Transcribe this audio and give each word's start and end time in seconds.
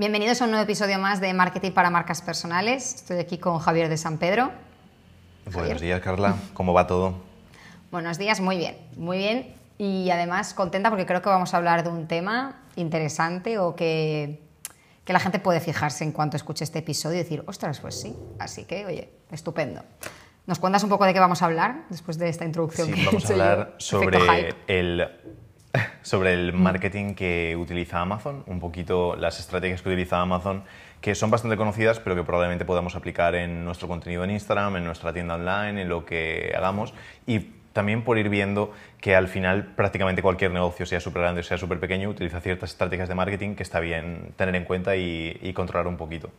Bienvenidos 0.00 0.40
a 0.40 0.46
un 0.46 0.52
nuevo 0.52 0.64
episodio 0.64 0.98
más 0.98 1.20
de 1.20 1.34
Marketing 1.34 1.72
para 1.72 1.90
Marcas 1.90 2.22
Personales. 2.22 2.94
Estoy 2.94 3.18
aquí 3.18 3.36
con 3.36 3.58
Javier 3.58 3.90
de 3.90 3.98
San 3.98 4.16
Pedro. 4.16 4.50
Buenos 5.52 5.78
días, 5.78 6.00
Carla. 6.00 6.36
¿Cómo 6.54 6.72
va 6.72 6.86
todo? 6.86 7.16
Buenos 7.90 8.16
días, 8.16 8.40
muy 8.40 8.56
bien, 8.56 8.78
muy 8.96 9.18
bien. 9.18 9.54
Y 9.76 10.08
además 10.08 10.54
contenta 10.54 10.88
porque 10.88 11.04
creo 11.04 11.20
que 11.20 11.28
vamos 11.28 11.52
a 11.52 11.58
hablar 11.58 11.84
de 11.84 11.90
un 11.90 12.08
tema 12.08 12.62
interesante 12.76 13.58
o 13.58 13.76
que, 13.76 14.40
que 15.04 15.12
la 15.12 15.20
gente 15.20 15.38
puede 15.38 15.60
fijarse 15.60 16.02
en 16.02 16.12
cuanto 16.12 16.38
escuche 16.38 16.64
este 16.64 16.78
episodio 16.78 17.16
y 17.16 17.22
decir, 17.22 17.44
ostras, 17.46 17.78
pues 17.80 18.00
sí. 18.00 18.16
Así 18.38 18.64
que, 18.64 18.86
oye, 18.86 19.10
estupendo. 19.30 19.82
¿Nos 20.46 20.58
cuentas 20.58 20.82
un 20.82 20.88
poco 20.88 21.04
de 21.04 21.12
qué 21.12 21.20
vamos 21.20 21.42
a 21.42 21.44
hablar 21.44 21.84
después 21.90 22.16
de 22.16 22.30
esta 22.30 22.46
introducción 22.46 22.86
Sí, 22.86 22.94
que 22.94 23.02
he 23.02 23.04
vamos 23.04 23.22
a 23.22 23.26
hecho 23.26 23.36
yo? 23.36 23.42
hablar 23.42 23.58
Efecto 23.78 23.84
sobre 23.84 24.54
el, 24.66 25.08
sobre 26.02 26.34
el 26.34 26.52
marketing 26.52 27.14
que 27.14 27.56
utiliza 27.58 28.00
Amazon, 28.00 28.42
un 28.46 28.60
poquito 28.60 29.16
las 29.16 29.38
estrategias 29.38 29.82
que 29.82 29.88
utiliza 29.88 30.20
Amazon, 30.20 30.64
que 31.00 31.14
son 31.14 31.30
bastante 31.30 31.56
conocidas, 31.56 32.00
pero 32.00 32.16
que 32.16 32.24
probablemente 32.24 32.64
podamos 32.64 32.96
aplicar 32.96 33.34
en 33.34 33.64
nuestro 33.64 33.88
contenido 33.88 34.24
en 34.24 34.30
Instagram, 34.30 34.76
en 34.76 34.84
nuestra 34.84 35.12
tienda 35.12 35.34
online, 35.34 35.82
en 35.82 35.88
lo 35.88 36.04
que 36.04 36.52
hagamos. 36.56 36.92
Y 37.26 37.40
también 37.72 38.02
por 38.02 38.18
ir 38.18 38.28
viendo 38.28 38.72
que 39.00 39.14
al 39.14 39.28
final 39.28 39.74
prácticamente 39.76 40.22
cualquier 40.22 40.50
negocio, 40.50 40.86
sea 40.86 41.00
súper 41.00 41.22
grande 41.22 41.40
o 41.40 41.44
sea 41.44 41.56
súper 41.56 41.78
pequeño, 41.78 42.08
utiliza 42.08 42.40
ciertas 42.40 42.70
estrategias 42.70 43.08
de 43.08 43.14
marketing 43.14 43.54
que 43.54 43.62
está 43.62 43.80
bien 43.80 44.32
tener 44.36 44.54
en 44.56 44.64
cuenta 44.64 44.96
y, 44.96 45.38
y 45.40 45.52
controlar 45.52 45.86
un 45.86 45.96
poquito. 45.96 46.30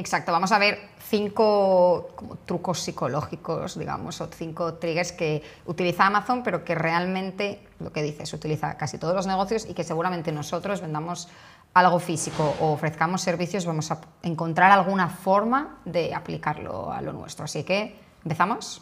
Exacto, 0.00 0.32
vamos 0.32 0.50
a 0.50 0.58
ver 0.58 0.78
cinco 0.98 2.08
como 2.16 2.36
trucos 2.36 2.80
psicológicos, 2.80 3.78
digamos, 3.78 4.18
o 4.22 4.28
cinco 4.32 4.80
triggers 4.80 5.12
que 5.12 5.42
utiliza 5.66 6.06
Amazon, 6.06 6.42
pero 6.42 6.64
que 6.64 6.74
realmente, 6.74 7.68
lo 7.80 7.92
que 7.92 8.02
dices, 8.02 8.32
utiliza 8.32 8.78
casi 8.78 8.96
todos 8.96 9.14
los 9.14 9.26
negocios 9.26 9.66
y 9.68 9.74
que 9.74 9.84
seguramente 9.84 10.32
nosotros 10.32 10.80
vendamos 10.80 11.28
algo 11.74 12.00
físico 12.00 12.56
o 12.60 12.72
ofrezcamos 12.72 13.20
servicios, 13.20 13.66
vamos 13.66 13.90
a 13.90 14.00
encontrar 14.22 14.72
alguna 14.72 15.10
forma 15.10 15.80
de 15.84 16.14
aplicarlo 16.14 16.90
a 16.90 17.02
lo 17.02 17.12
nuestro. 17.12 17.44
Así 17.44 17.62
que, 17.62 18.00
¿empezamos? 18.22 18.80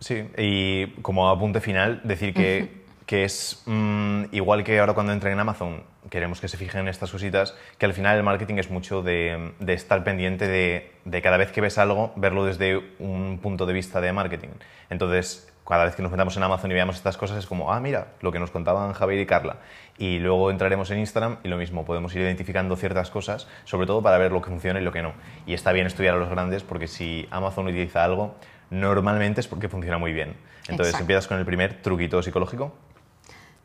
Sí, 0.00 0.28
y 0.36 0.88
como 1.00 1.30
apunte 1.30 1.62
final, 1.62 2.02
decir 2.04 2.34
que, 2.34 2.83
que 3.06 3.24
es 3.24 3.62
mm, 3.66 4.24
igual 4.32 4.64
que 4.64 4.78
ahora 4.80 4.94
cuando 4.94 5.12
entren 5.12 5.34
en 5.34 5.40
Amazon, 5.40 5.82
queremos 6.10 6.40
que 6.40 6.48
se 6.48 6.56
fijen 6.56 6.82
en 6.82 6.88
estas 6.88 7.10
cositas, 7.10 7.54
que 7.78 7.86
al 7.86 7.92
final 7.92 8.16
el 8.16 8.22
marketing 8.22 8.56
es 8.56 8.70
mucho 8.70 9.02
de, 9.02 9.52
de 9.58 9.72
estar 9.74 10.04
pendiente 10.04 10.48
de, 10.48 10.92
de 11.04 11.22
cada 11.22 11.36
vez 11.36 11.52
que 11.52 11.60
ves 11.60 11.78
algo, 11.78 12.12
verlo 12.16 12.44
desde 12.44 12.82
un 12.98 13.38
punto 13.42 13.66
de 13.66 13.72
vista 13.72 14.00
de 14.00 14.12
marketing. 14.12 14.48
Entonces, 14.90 15.52
cada 15.66 15.84
vez 15.84 15.94
que 15.96 16.02
nos 16.02 16.10
metamos 16.10 16.36
en 16.36 16.42
Amazon 16.42 16.70
y 16.70 16.74
veamos 16.74 16.96
estas 16.96 17.16
cosas 17.16 17.38
es 17.38 17.46
como, 17.46 17.72
ah, 17.72 17.80
mira, 17.80 18.08
lo 18.20 18.32
que 18.32 18.38
nos 18.38 18.50
contaban 18.50 18.92
Javier 18.92 19.20
y 19.20 19.26
Carla. 19.26 19.56
Y 19.96 20.18
luego 20.18 20.50
entraremos 20.50 20.90
en 20.90 20.98
Instagram 20.98 21.38
y 21.42 21.48
lo 21.48 21.56
mismo, 21.56 21.84
podemos 21.84 22.14
ir 22.14 22.22
identificando 22.22 22.76
ciertas 22.76 23.10
cosas, 23.10 23.48
sobre 23.64 23.86
todo 23.86 24.02
para 24.02 24.18
ver 24.18 24.32
lo 24.32 24.42
que 24.42 24.50
funciona 24.50 24.80
y 24.80 24.84
lo 24.84 24.92
que 24.92 25.02
no. 25.02 25.12
Y 25.46 25.54
está 25.54 25.72
bien 25.72 25.86
estudiar 25.86 26.14
a 26.14 26.18
los 26.18 26.28
grandes 26.28 26.62
porque 26.62 26.86
si 26.86 27.26
Amazon 27.30 27.66
utiliza 27.66 28.04
algo, 28.04 28.34
normalmente 28.70 29.40
es 29.40 29.48
porque 29.48 29.68
funciona 29.68 29.96
muy 29.96 30.12
bien. 30.12 30.36
Entonces, 30.68 30.88
Exacto. 30.88 31.02
empiezas 31.02 31.28
con 31.28 31.38
el 31.38 31.46
primer 31.46 31.80
truquito 31.82 32.22
psicológico. 32.22 32.74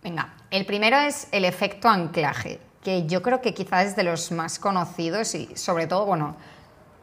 Venga, 0.04 0.34
el 0.50 0.66
primero 0.66 0.98
es 0.98 1.28
el 1.32 1.46
efecto 1.46 1.90
anclaje, 1.90 2.60
que 2.82 3.06
yo 3.06 3.22
creo 3.22 3.42
que 3.42 3.54
quizás 3.54 3.88
es 3.88 3.96
de 3.96 4.04
los 4.04 4.32
más 4.32 4.58
conocidos 4.60 5.36
y 5.36 5.50
sobre 5.56 5.88
todo, 5.88 6.06
bueno, 6.06 6.36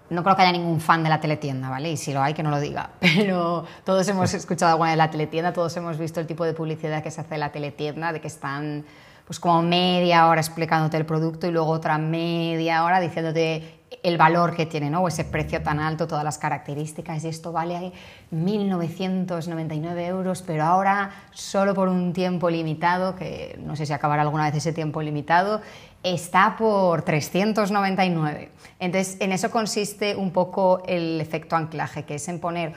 no 0.08 0.22
creo 0.22 0.36
que 0.36 0.42
haya 0.42 0.52
ningún 0.52 0.80
fan 0.80 1.02
de 1.02 1.10
la 1.10 1.20
teletienda, 1.20 1.68
¿vale? 1.68 1.90
Y 1.90 1.96
si 1.96 2.12
lo 2.12 2.22
hay, 2.22 2.32
que 2.32 2.42
no 2.42 2.50
lo 2.50 2.60
diga. 2.60 2.90
Pero 3.00 3.64
todos 3.84 4.06
hemos 4.08 4.32
escuchado 4.34 4.72
alguna 4.72 4.90
de 4.90 4.96
la 4.96 5.10
teletienda, 5.10 5.52
todos 5.52 5.76
hemos 5.76 5.98
visto 5.98 6.20
el 6.20 6.26
tipo 6.26 6.44
de 6.44 6.54
publicidad 6.54 7.02
que 7.02 7.10
se 7.10 7.20
hace 7.20 7.34
en 7.34 7.40
la 7.40 7.52
teletienda, 7.52 8.12
de 8.12 8.20
que 8.20 8.28
están 8.28 8.84
pues 9.26 9.40
como 9.40 9.60
media 9.60 10.28
hora 10.28 10.40
explicándote 10.40 10.96
el 10.96 11.04
producto 11.04 11.48
y 11.48 11.50
luego 11.50 11.70
otra 11.70 11.98
media 11.98 12.84
hora 12.84 13.00
diciéndote 13.00 13.80
el 14.06 14.18
valor 14.18 14.54
que 14.54 14.66
tiene, 14.66 14.88
¿no? 14.88 15.02
O 15.02 15.08
ese 15.08 15.24
precio 15.24 15.62
tan 15.62 15.80
alto, 15.80 16.06
todas 16.06 16.22
las 16.22 16.38
características, 16.38 17.24
y 17.24 17.28
esto 17.28 17.50
vale 17.50 17.76
ahí 17.76 17.92
1.999 18.32 20.06
euros, 20.06 20.42
pero 20.42 20.62
ahora 20.62 21.10
solo 21.32 21.74
por 21.74 21.88
un 21.88 22.12
tiempo 22.12 22.48
limitado, 22.48 23.16
que 23.16 23.58
no 23.62 23.74
sé 23.74 23.84
si 23.84 23.92
acabará 23.92 24.22
alguna 24.22 24.44
vez 24.44 24.54
ese 24.54 24.72
tiempo 24.72 25.02
limitado, 25.02 25.60
está 26.04 26.56
por 26.56 27.02
399. 27.02 28.50
Entonces, 28.78 29.16
en 29.20 29.32
eso 29.32 29.50
consiste 29.50 30.14
un 30.14 30.30
poco 30.30 30.82
el 30.86 31.20
efecto 31.20 31.56
anclaje, 31.56 32.04
que 32.04 32.14
es 32.14 32.28
en 32.28 32.38
poner 32.38 32.74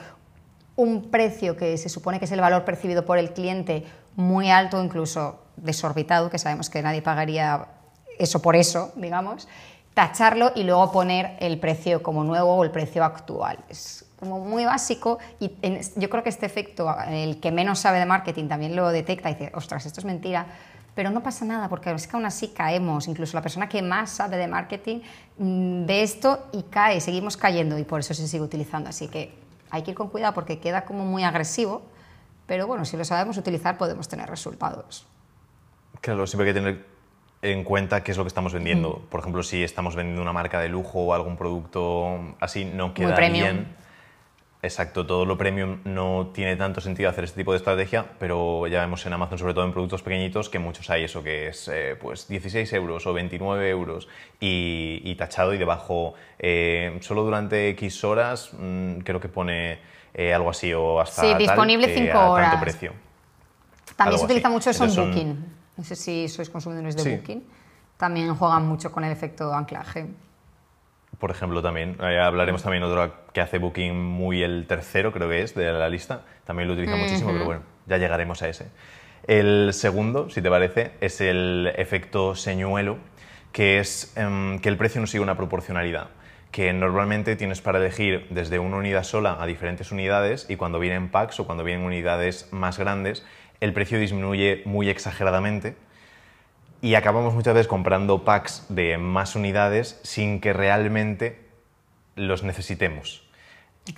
un 0.74 1.10
precio 1.10 1.56
que 1.56 1.78
se 1.78 1.88
supone 1.88 2.18
que 2.18 2.24
es 2.24 2.32
el 2.32 2.40
valor 2.40 2.64
percibido 2.64 3.04
por 3.04 3.18
el 3.18 3.32
cliente 3.32 3.84
muy 4.16 4.50
alto, 4.50 4.82
incluso 4.82 5.44
desorbitado, 5.56 6.28
que 6.28 6.38
sabemos 6.38 6.70
que 6.70 6.82
nadie 6.82 7.02
pagaría 7.02 7.66
eso 8.18 8.42
por 8.42 8.56
eso, 8.56 8.92
digamos, 8.96 9.48
tacharlo 9.94 10.52
y 10.54 10.62
luego 10.64 10.92
poner 10.92 11.36
el 11.40 11.58
precio 11.58 12.02
como 12.02 12.24
nuevo 12.24 12.54
o 12.54 12.64
el 12.64 12.70
precio 12.70 13.04
actual. 13.04 13.58
Es 13.68 14.06
como 14.18 14.38
muy 14.38 14.64
básico 14.64 15.18
y 15.40 15.52
en- 15.62 15.80
yo 15.96 16.10
creo 16.10 16.22
que 16.22 16.28
este 16.28 16.46
efecto, 16.46 16.94
el 17.08 17.40
que 17.40 17.50
menos 17.50 17.78
sabe 17.78 17.98
de 17.98 18.06
marketing 18.06 18.48
también 18.48 18.76
lo 18.76 18.88
detecta 18.90 19.30
y 19.30 19.34
dice, 19.34 19.52
ostras, 19.54 19.86
esto 19.86 20.00
es 20.00 20.04
mentira, 20.04 20.46
pero 20.94 21.10
no 21.10 21.22
pasa 21.22 21.44
nada 21.44 21.68
porque 21.68 21.90
es 21.92 22.06
que 22.06 22.16
aún 22.16 22.26
así 22.26 22.48
caemos, 22.48 23.08
incluso 23.08 23.36
la 23.36 23.42
persona 23.42 23.68
que 23.68 23.80
más 23.80 24.10
sabe 24.10 24.36
de 24.36 24.46
marketing 24.48 25.00
mm, 25.38 25.86
ve 25.86 26.02
esto 26.02 26.46
y 26.52 26.64
cae, 26.64 27.00
seguimos 27.00 27.36
cayendo 27.36 27.78
y 27.78 27.84
por 27.84 28.00
eso 28.00 28.12
se 28.14 28.26
sigue 28.28 28.42
utilizando. 28.42 28.90
Así 28.90 29.08
que 29.08 29.32
hay 29.70 29.82
que 29.82 29.92
ir 29.92 29.96
con 29.96 30.08
cuidado 30.08 30.34
porque 30.34 30.58
queda 30.58 30.84
como 30.84 31.04
muy 31.04 31.24
agresivo, 31.24 31.82
pero 32.46 32.66
bueno, 32.66 32.84
si 32.84 32.96
lo 32.96 33.04
sabemos 33.04 33.38
utilizar 33.38 33.78
podemos 33.78 34.08
tener 34.08 34.28
resultados. 34.28 35.06
Claro, 36.00 36.26
siempre 36.26 36.48
hay 36.48 36.54
que 36.54 36.60
tener 36.60 36.86
en 37.42 37.64
cuenta 37.64 38.02
qué 38.04 38.10
es 38.12 38.18
lo 38.18 38.24
que 38.24 38.28
estamos 38.28 38.52
vendiendo. 38.52 39.02
Por 39.10 39.20
ejemplo, 39.20 39.42
si 39.42 39.62
estamos 39.64 39.96
vendiendo 39.96 40.20
una 40.22 40.32
marca 40.32 40.60
de 40.60 40.68
lujo 40.68 41.00
o 41.00 41.14
algún 41.14 41.36
producto 41.36 42.34
así, 42.40 42.64
no 42.64 42.92
queda 42.94 43.16
bien. 43.28 43.78
Exacto, 44.62 45.06
todo 45.06 45.24
lo 45.24 45.38
premium 45.38 45.78
no 45.84 46.32
tiene 46.34 46.54
tanto 46.54 46.82
sentido 46.82 47.08
hacer 47.08 47.24
este 47.24 47.38
tipo 47.40 47.52
de 47.52 47.56
estrategia, 47.56 48.04
pero 48.18 48.66
ya 48.66 48.80
vemos 48.80 49.06
en 49.06 49.14
Amazon, 49.14 49.38
sobre 49.38 49.54
todo 49.54 49.64
en 49.64 49.72
productos 49.72 50.02
pequeñitos, 50.02 50.50
que 50.50 50.58
muchos 50.58 50.90
hay 50.90 51.04
eso 51.04 51.22
que 51.22 51.48
es 51.48 51.66
eh, 51.68 51.96
pues 51.98 52.28
16 52.28 52.70
euros 52.74 53.06
o 53.06 53.14
29 53.14 53.70
euros 53.70 54.06
y, 54.38 55.00
y 55.02 55.14
tachado 55.14 55.54
y 55.54 55.58
debajo 55.58 56.12
eh, 56.38 56.98
solo 57.00 57.22
durante 57.22 57.70
X 57.70 58.04
horas, 58.04 58.50
mm, 58.52 58.98
creo 58.98 59.18
que 59.18 59.30
pone 59.30 59.78
eh, 60.12 60.34
algo 60.34 60.50
así 60.50 60.74
o 60.74 61.00
hasta 61.00 61.22
Sí, 61.22 61.28
tal, 61.30 61.38
disponible 61.38 61.86
que 61.86 61.94
cinco 61.94 62.18
a 62.18 62.30
horas. 62.30 62.50
tanto 62.50 62.62
precio. 62.62 62.92
También 63.96 64.08
Algo 64.14 64.18
se 64.18 64.24
utiliza 64.26 64.48
así. 64.48 64.54
mucho 64.54 64.68
eso 64.70 64.84
en 64.84 64.94
Booking. 64.94 65.59
No 65.76 65.84
sé 65.84 65.96
si 65.96 66.28
sois 66.28 66.50
consumidores 66.50 66.96
de 66.96 67.02
Sí. 67.02 67.16
Booking. 67.16 67.44
También 67.96 68.34
juegan 68.34 68.66
mucho 68.66 68.90
con 68.92 69.04
el 69.04 69.12
efecto 69.12 69.52
anclaje. 69.54 70.06
Por 71.18 71.30
ejemplo, 71.30 71.60
también. 71.62 71.96
eh, 72.00 72.18
hablaremos 72.18 72.62
también 72.62 72.82
otro 72.82 73.12
que 73.32 73.40
hace 73.40 73.58
Booking 73.58 73.94
muy 73.94 74.42
el 74.42 74.66
tercero, 74.66 75.12
creo 75.12 75.28
que 75.28 75.42
es, 75.42 75.54
de 75.54 75.70
la 75.72 75.88
lista. 75.88 76.22
También 76.44 76.68
lo 76.68 76.74
utiliza 76.74 76.96
muchísimo, 76.96 77.30
pero 77.32 77.44
bueno, 77.44 77.62
ya 77.86 77.98
llegaremos 77.98 78.40
a 78.42 78.48
ese. 78.48 78.68
El 79.26 79.72
segundo, 79.74 80.30
si 80.30 80.40
te 80.40 80.48
parece, 80.48 80.92
es 81.00 81.20
el 81.20 81.70
efecto 81.76 82.34
señuelo, 82.34 82.96
que 83.52 83.78
es 83.78 84.16
em, 84.16 84.58
que 84.60 84.68
el 84.70 84.76
precio 84.78 85.00
no 85.00 85.06
sigue 85.06 85.22
una 85.22 85.36
proporcionalidad. 85.36 86.08
Que 86.52 86.72
normalmente 86.72 87.36
tienes 87.36 87.60
para 87.60 87.78
elegir 87.78 88.26
desde 88.30 88.58
una 88.58 88.76
unidad 88.78 89.04
sola 89.04 89.36
a 89.40 89.46
diferentes 89.46 89.92
unidades 89.92 90.46
y 90.48 90.56
cuando 90.56 90.78
vienen 90.80 91.10
packs 91.10 91.38
o 91.38 91.46
cuando 91.46 91.64
vienen 91.64 91.84
unidades 91.84 92.48
más 92.50 92.78
grandes, 92.78 93.24
el 93.60 93.72
precio 93.72 93.98
disminuye 93.98 94.62
muy 94.64 94.88
exageradamente 94.88 95.76
y 96.82 96.94
acabamos 96.94 97.34
muchas 97.34 97.54
veces 97.54 97.68
comprando 97.68 98.24
packs 98.24 98.64
de 98.68 98.98
más 98.98 99.36
unidades 99.36 100.00
sin 100.02 100.40
que 100.40 100.52
realmente 100.52 101.38
los 102.16 102.42
necesitemos. 102.42 103.28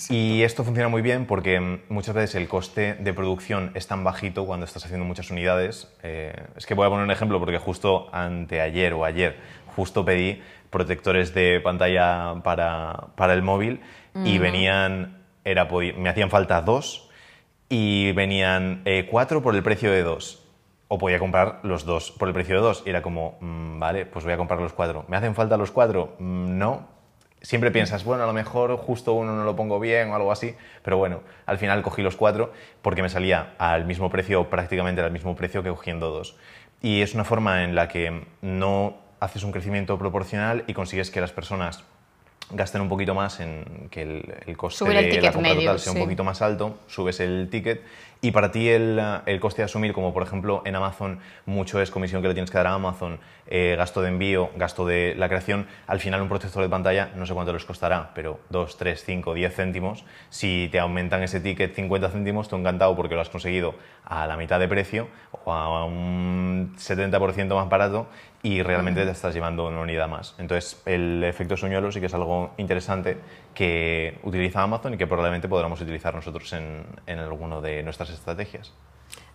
Y 0.08 0.42
esto 0.42 0.64
funciona 0.64 0.88
muy 0.88 1.02
bien 1.02 1.26
porque 1.26 1.60
mm, 1.60 1.80
muchas 1.88 2.14
veces 2.14 2.34
el 2.36 2.48
coste 2.48 2.94
de 2.94 3.12
producción 3.12 3.72
es 3.74 3.86
tan 3.86 4.04
bajito 4.04 4.46
cuando 4.46 4.64
estás 4.64 4.84
haciendo 4.84 5.04
muchas 5.04 5.30
unidades. 5.30 5.92
Eh, 6.02 6.34
es 6.56 6.66
que 6.66 6.74
voy 6.74 6.86
a 6.86 6.90
poner 6.90 7.04
un 7.04 7.10
ejemplo 7.10 7.38
porque 7.38 7.58
justo 7.58 8.08
anteayer 8.12 8.94
o 8.94 9.04
ayer 9.04 9.36
justo 9.76 10.04
pedí 10.04 10.42
protectores 10.70 11.34
de 11.34 11.60
pantalla 11.60 12.34
para, 12.42 13.08
para 13.16 13.34
el 13.34 13.42
móvil 13.42 13.80
y 14.24 14.38
venían, 14.38 15.22
era, 15.44 15.68
me 15.96 16.08
hacían 16.08 16.30
falta 16.30 16.60
dos 16.62 17.10
y 17.74 18.12
venían 18.12 18.82
eh, 18.84 19.08
cuatro 19.10 19.40
por 19.40 19.54
el 19.54 19.62
precio 19.62 19.90
de 19.90 20.02
dos. 20.02 20.44
O 20.88 20.98
podía 20.98 21.18
comprar 21.18 21.60
los 21.62 21.86
dos 21.86 22.10
por 22.10 22.28
el 22.28 22.34
precio 22.34 22.56
de 22.56 22.60
dos. 22.60 22.82
Y 22.84 22.90
era 22.90 23.00
como, 23.00 23.38
mm, 23.40 23.78
vale, 23.78 24.04
pues 24.04 24.26
voy 24.26 24.34
a 24.34 24.36
comprar 24.36 24.60
los 24.60 24.74
cuatro. 24.74 25.06
¿Me 25.08 25.16
hacen 25.16 25.34
falta 25.34 25.56
los 25.56 25.70
cuatro? 25.70 26.14
Mm, 26.18 26.58
no. 26.58 26.86
Siempre 27.40 27.70
piensas, 27.70 28.04
bueno, 28.04 28.24
a 28.24 28.26
lo 28.26 28.34
mejor 28.34 28.76
justo 28.76 29.14
uno 29.14 29.34
no 29.34 29.44
lo 29.44 29.56
pongo 29.56 29.80
bien 29.80 30.10
o 30.10 30.14
algo 30.14 30.30
así. 30.30 30.54
Pero 30.82 30.98
bueno, 30.98 31.22
al 31.46 31.56
final 31.56 31.80
cogí 31.80 32.02
los 32.02 32.14
cuatro 32.14 32.52
porque 32.82 33.00
me 33.00 33.08
salía 33.08 33.54
al 33.56 33.86
mismo 33.86 34.10
precio, 34.10 34.50
prácticamente 34.50 35.00
al 35.00 35.10
mismo 35.10 35.34
precio 35.34 35.62
que 35.62 35.70
cogiendo 35.70 36.10
dos. 36.10 36.36
Y 36.82 37.00
es 37.00 37.14
una 37.14 37.24
forma 37.24 37.64
en 37.64 37.74
la 37.74 37.88
que 37.88 38.26
no 38.42 38.98
haces 39.18 39.44
un 39.44 39.50
crecimiento 39.50 39.98
proporcional 39.98 40.64
y 40.66 40.74
consigues 40.74 41.10
que 41.10 41.22
las 41.22 41.32
personas 41.32 41.84
gasten 42.52 42.80
un 42.80 42.88
poquito 42.88 43.14
más 43.14 43.40
en 43.40 43.88
que 43.90 44.02
el, 44.02 44.34
el 44.46 44.56
coste 44.56 44.78
Subir 44.78 44.96
el 44.96 45.04
de 45.04 45.10
ticket 45.10 45.24
la 45.24 45.32
compra 45.32 45.54
medio, 45.54 45.66
total 45.66 45.80
sea 45.80 45.92
sí. 45.92 45.98
un 45.98 46.04
poquito 46.04 46.24
más 46.24 46.42
alto, 46.42 46.78
subes 46.86 47.20
el 47.20 47.48
ticket 47.50 47.82
y 48.24 48.30
para 48.30 48.52
ti 48.52 48.68
el, 48.68 49.02
el 49.26 49.40
coste 49.40 49.62
de 49.62 49.64
asumir, 49.64 49.92
como 49.92 50.14
por 50.14 50.22
ejemplo 50.22 50.62
en 50.64 50.76
Amazon 50.76 51.18
mucho 51.44 51.82
es 51.82 51.90
comisión 51.90 52.22
que 52.22 52.28
le 52.28 52.34
tienes 52.34 52.52
que 52.52 52.56
dar 52.56 52.68
a 52.68 52.74
Amazon, 52.74 53.18
eh, 53.48 53.74
gasto 53.76 54.00
de 54.00 54.08
envío, 54.08 54.50
gasto 54.56 54.86
de 54.86 55.16
la 55.18 55.28
creación, 55.28 55.66
al 55.88 55.98
final 55.98 56.22
un 56.22 56.28
protector 56.28 56.62
de 56.62 56.68
pantalla 56.68 57.10
no 57.16 57.26
sé 57.26 57.34
cuánto 57.34 57.52
les 57.52 57.64
costará, 57.64 58.12
pero 58.14 58.38
2, 58.50 58.76
3, 58.76 59.04
5, 59.04 59.34
10 59.34 59.54
céntimos, 59.54 60.04
si 60.30 60.68
te 60.70 60.78
aumentan 60.78 61.24
ese 61.24 61.40
ticket 61.40 61.74
50 61.74 62.10
céntimos, 62.10 62.48
tú 62.48 62.54
encantado 62.54 62.94
porque 62.94 63.16
lo 63.16 63.20
has 63.20 63.28
conseguido 63.28 63.74
a 64.04 64.26
la 64.28 64.36
mitad 64.36 64.60
de 64.60 64.68
precio 64.68 65.08
o 65.44 65.52
a 65.52 65.84
un 65.84 66.74
70% 66.78 67.54
más 67.54 67.68
barato 67.68 68.06
y 68.42 68.62
realmente 68.62 69.04
te 69.04 69.10
estás 69.10 69.34
llevando 69.34 69.68
una 69.68 69.80
unidad 69.80 70.08
más. 70.08 70.34
Entonces, 70.38 70.82
el 70.84 71.22
efecto 71.22 71.56
suñuelo 71.56 71.92
sí 71.92 72.00
que 72.00 72.06
es 72.06 72.14
algo 72.14 72.52
interesante 72.56 73.18
que 73.54 74.18
utiliza 74.24 74.62
Amazon 74.62 74.94
y 74.94 74.96
que 74.96 75.06
probablemente 75.06 75.48
podamos 75.48 75.80
utilizar 75.80 76.14
nosotros 76.14 76.52
en, 76.52 76.84
en 77.06 77.18
alguno 77.20 77.60
de 77.60 77.82
nuestras 77.84 78.10
estrategias. 78.12 78.72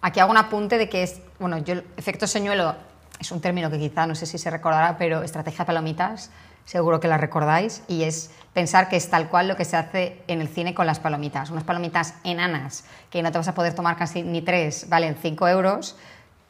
Aquí 0.01 0.19
hago 0.19 0.31
un 0.31 0.38
apunte 0.38 0.77
de 0.77 0.89
que 0.89 1.03
es, 1.03 1.21
bueno, 1.39 1.57
yo 1.57 1.75
efecto 1.97 2.27
señuelo 2.27 2.75
es 3.19 3.31
un 3.31 3.41
término 3.41 3.69
que 3.69 3.79
quizá 3.79 4.06
no 4.06 4.15
sé 4.15 4.25
si 4.25 4.38
se 4.38 4.50
recordará, 4.50 4.97
pero 4.97 5.24
estrategia 5.24 5.65
palomitas, 5.65 6.29
seguro 6.65 7.00
que 7.00 7.07
la 7.07 7.18
recordáis, 7.18 7.83
y 7.88 8.03
es 8.03 8.31
pensar 8.53 8.89
que 8.89 8.95
es 8.95 9.09
tal 9.09 9.29
cual 9.29 9.47
lo 9.47 9.56
que 9.56 9.65
se 9.65 9.77
hace 9.77 10.21
en 10.27 10.41
el 10.41 10.47
cine 10.47 10.74
con 10.74 10.85
las 10.85 11.00
palomitas. 11.00 11.50
Unas 11.50 11.63
palomitas 11.63 12.15
enanas 12.24 12.85
que 13.09 13.24
no 13.24 13.31
te 13.31 13.38
vas 13.38 13.47
a 13.47 13.53
poder 13.53 13.74
tomar 13.74 13.97
casi 13.97 14.24
ni 14.24 14.41
tres, 14.41 14.88
valen 14.89 15.15
5 15.15 15.47
euros. 15.47 15.95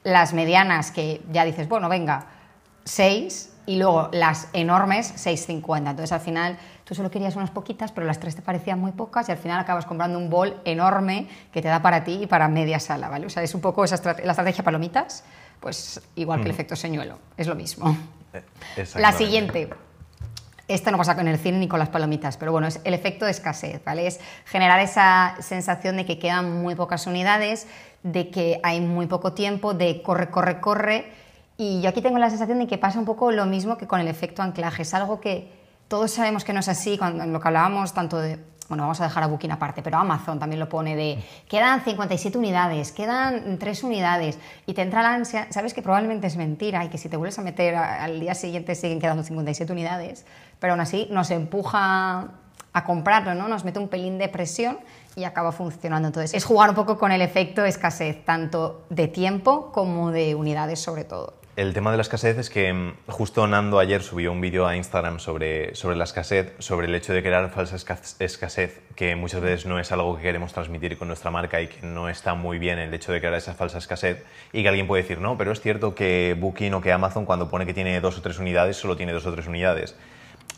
Las 0.04 0.34
medianas 0.34 0.92
que 0.92 1.22
ya 1.32 1.46
dices, 1.46 1.68
bueno, 1.68 1.90
venga, 1.90 2.28
6 2.86 3.54
y 3.66 3.78
luego 3.78 4.10
las 4.12 4.48
enormes 4.54 5.14
6,50. 5.16 5.78
Entonces 5.78 6.12
al 6.12 6.22
final 6.22 6.58
tú 6.88 6.96
solo 6.96 7.12
querías 7.12 7.36
unas 7.36 7.52
poquitas, 7.52 7.92
pero 7.92 8.08
las 8.08 8.18
tres 8.18 8.38
te 8.38 8.42
parecían 8.42 8.80
muy 8.80 8.94
pocas 8.94 9.28
y 9.28 9.34
al 9.34 9.38
final 9.38 9.60
acabas 9.60 9.86
comprando 9.86 10.18
un 10.18 10.30
bol 10.30 10.62
enorme 10.64 11.28
que 11.52 11.62
te 11.62 11.68
da 11.68 11.82
para 11.82 12.06
ti 12.06 12.20
y 12.24 12.28
para 12.28 12.48
media 12.48 12.80
sala, 12.80 13.10
¿vale? 13.10 13.26
O 13.26 13.30
sea, 13.30 13.44
es 13.44 13.54
un 13.54 13.60
poco 13.60 13.84
esa 13.84 14.02
la 14.24 14.32
estrategia 14.32 14.64
palomitas, 14.64 15.26
pues 15.60 16.02
igual 16.16 16.40
que 16.40 16.46
el 16.46 16.52
efecto 16.52 16.78
señuelo, 16.78 17.20
es 17.36 17.46
lo 17.46 17.56
mismo. 17.56 17.96
Eh, 18.32 18.86
La 18.96 19.12
siguiente. 19.12 19.70
Esto 20.70 20.92
no 20.92 20.98
pasa 20.98 21.16
con 21.16 21.28
el 21.28 21.38
cine 21.38 21.60
ni 21.60 21.68
con 21.68 21.80
las 21.80 21.90
palomitas, 21.90 22.38
pero 22.38 22.54
bueno, 22.54 22.68
es 22.68 22.80
el 22.86 22.94
efecto 22.94 23.26
de 23.26 23.32
escasez, 23.32 23.84
¿vale? 23.84 24.08
Es 24.08 24.20
generar 24.46 24.80
esa 24.80 25.36
sensación 25.40 25.98
de 25.98 26.06
que 26.06 26.20
quedan 26.20 26.62
muy 26.62 26.76
pocas 26.76 27.06
unidades, 27.06 27.68
de 28.04 28.30
que 28.30 28.60
hay 28.64 28.80
muy 28.80 29.08
poco 29.08 29.34
tiempo, 29.34 29.74
de 29.74 30.02
corre, 30.02 30.30
corre, 30.30 30.62
corre. 30.62 31.12
Y 31.58 31.82
yo 31.82 31.90
aquí 31.90 32.02
tengo 32.02 32.18
la 32.18 32.30
sensación 32.30 32.60
de 32.60 32.68
que 32.68 32.78
pasa 32.78 33.00
un 33.00 33.06
poco 33.06 33.32
lo 33.32 33.46
mismo 33.46 33.78
que 33.78 33.88
con 33.88 34.00
el 34.00 34.08
efecto 34.08 34.42
anclaje. 34.42 34.84
Es 34.84 34.94
algo 34.94 35.22
que 35.22 35.57
todos 35.88 36.12
sabemos 36.12 36.44
que 36.44 36.54
no 36.54 36.60
es 36.60 36.68
así, 36.68 36.98
cuando 36.98 37.24
en 37.24 37.34
lo 37.34 37.40
que 37.40 37.48
hablábamos 37.48 37.94
tanto 37.94 38.20
de. 38.20 38.40
Bueno, 38.68 38.84
vamos 38.84 39.00
a 39.00 39.06
dejar 39.06 39.24
a 39.24 39.28
Booking 39.28 39.52
aparte, 39.52 39.82
pero 39.82 39.98
Amazon 39.98 40.40
también 40.40 40.60
lo 40.60 40.68
pone 40.68 40.98
de 40.98 41.24
quedan 41.48 41.86
57 41.86 42.38
unidades, 42.38 42.92
quedan 42.92 43.58
3 43.58 43.84
unidades 43.84 44.38
y 44.66 44.74
te 44.74 44.82
entra 44.82 45.02
la 45.02 45.14
ansia, 45.14 45.48
sabes 45.52 45.74
que 45.74 45.82
probablemente 45.82 46.28
es 46.28 46.36
mentira 46.36 46.84
y 46.84 46.90
que 46.90 46.98
si 46.98 47.08
te 47.08 47.16
vuelves 47.16 47.40
a 47.40 47.44
meter 47.44 47.76
al 47.76 48.20
día 48.20 48.36
siguiente 48.36 48.76
siguen 48.76 49.00
quedando 49.00 49.24
57 49.24 49.72
unidades, 49.72 50.26
pero 50.60 50.74
aún 50.74 50.82
así 50.82 51.08
nos 51.12 51.32
empuja 51.32 52.28
a 52.74 52.84
comprarlo, 52.84 53.36
¿no? 53.36 53.48
Nos 53.48 53.64
mete 53.64 53.80
un 53.80 53.88
pelín 53.88 54.18
de 54.18 54.28
presión 54.28 54.80
y 55.16 55.24
acaba 55.24 55.54
funcionando. 55.54 56.10
Entonces, 56.10 56.34
es 56.34 56.44
jugar 56.44 56.70
un 56.70 56.76
poco 56.76 56.98
con 56.98 57.14
el 57.14 57.22
efecto 57.22 57.64
escasez, 57.64 58.26
tanto 58.26 58.86
de 58.90 59.08
tiempo 59.08 59.72
como 59.72 60.12
de 60.12 60.36
unidades 60.36 60.80
sobre 60.80 61.06
todo. 61.06 61.36
El 61.58 61.74
tema 61.74 61.90
de 61.90 61.98
la 61.98 62.02
escasez 62.02 62.38
es 62.38 62.52
que 62.52 62.72
mm, 62.72 62.94
justo 63.08 63.48
Nando 63.48 63.80
ayer 63.80 64.04
subió 64.04 64.32
un 64.32 64.40
vídeo 64.40 64.68
a 64.68 64.76
Instagram 64.78 65.20
sobre, 65.20 65.74
sobre 65.74 65.96
la 65.96 66.04
escasez, 66.04 66.54
sobre 66.60 66.86
el 66.86 66.94
hecho 66.94 67.14
de 67.14 67.24
crear 67.24 67.50
falsa 67.50 67.76
esca- 67.76 68.00
escasez, 68.20 68.80
que 68.96 69.16
muchas 69.16 69.42
veces 69.42 69.66
no 69.66 69.80
es 69.80 69.92
algo 69.92 70.16
que 70.18 70.22
queremos 70.22 70.54
transmitir 70.54 71.00
con 71.00 71.08
nuestra 71.08 71.32
marca 71.32 71.60
y 71.60 71.66
que 71.66 71.84
no 71.84 72.10
está 72.10 72.36
muy 72.36 72.60
bien 72.60 72.78
el 72.78 72.94
hecho 72.94 73.12
de 73.12 73.18
crear 73.18 73.34
esa 73.34 73.56
falsa 73.56 73.80
escasez 73.80 74.24
y 74.54 74.62
que 74.62 74.70
alguien 74.70 74.86
puede 74.86 75.02
decir, 75.02 75.20
no, 75.20 75.36
pero 75.36 75.52
es 75.52 75.60
cierto 75.60 75.96
que 75.96 76.36
Booking 76.40 76.76
o 76.76 76.82
que 76.82 76.92
Amazon 76.92 77.26
cuando 77.26 77.50
pone 77.50 77.66
que 77.66 77.74
tiene 77.74 78.00
dos 78.02 78.20
o 78.20 78.22
tres 78.22 78.38
unidades, 78.38 78.78
solo 78.78 78.96
tiene 78.96 79.12
dos 79.12 79.26
o 79.26 79.34
tres 79.34 79.48
unidades. 79.48 79.96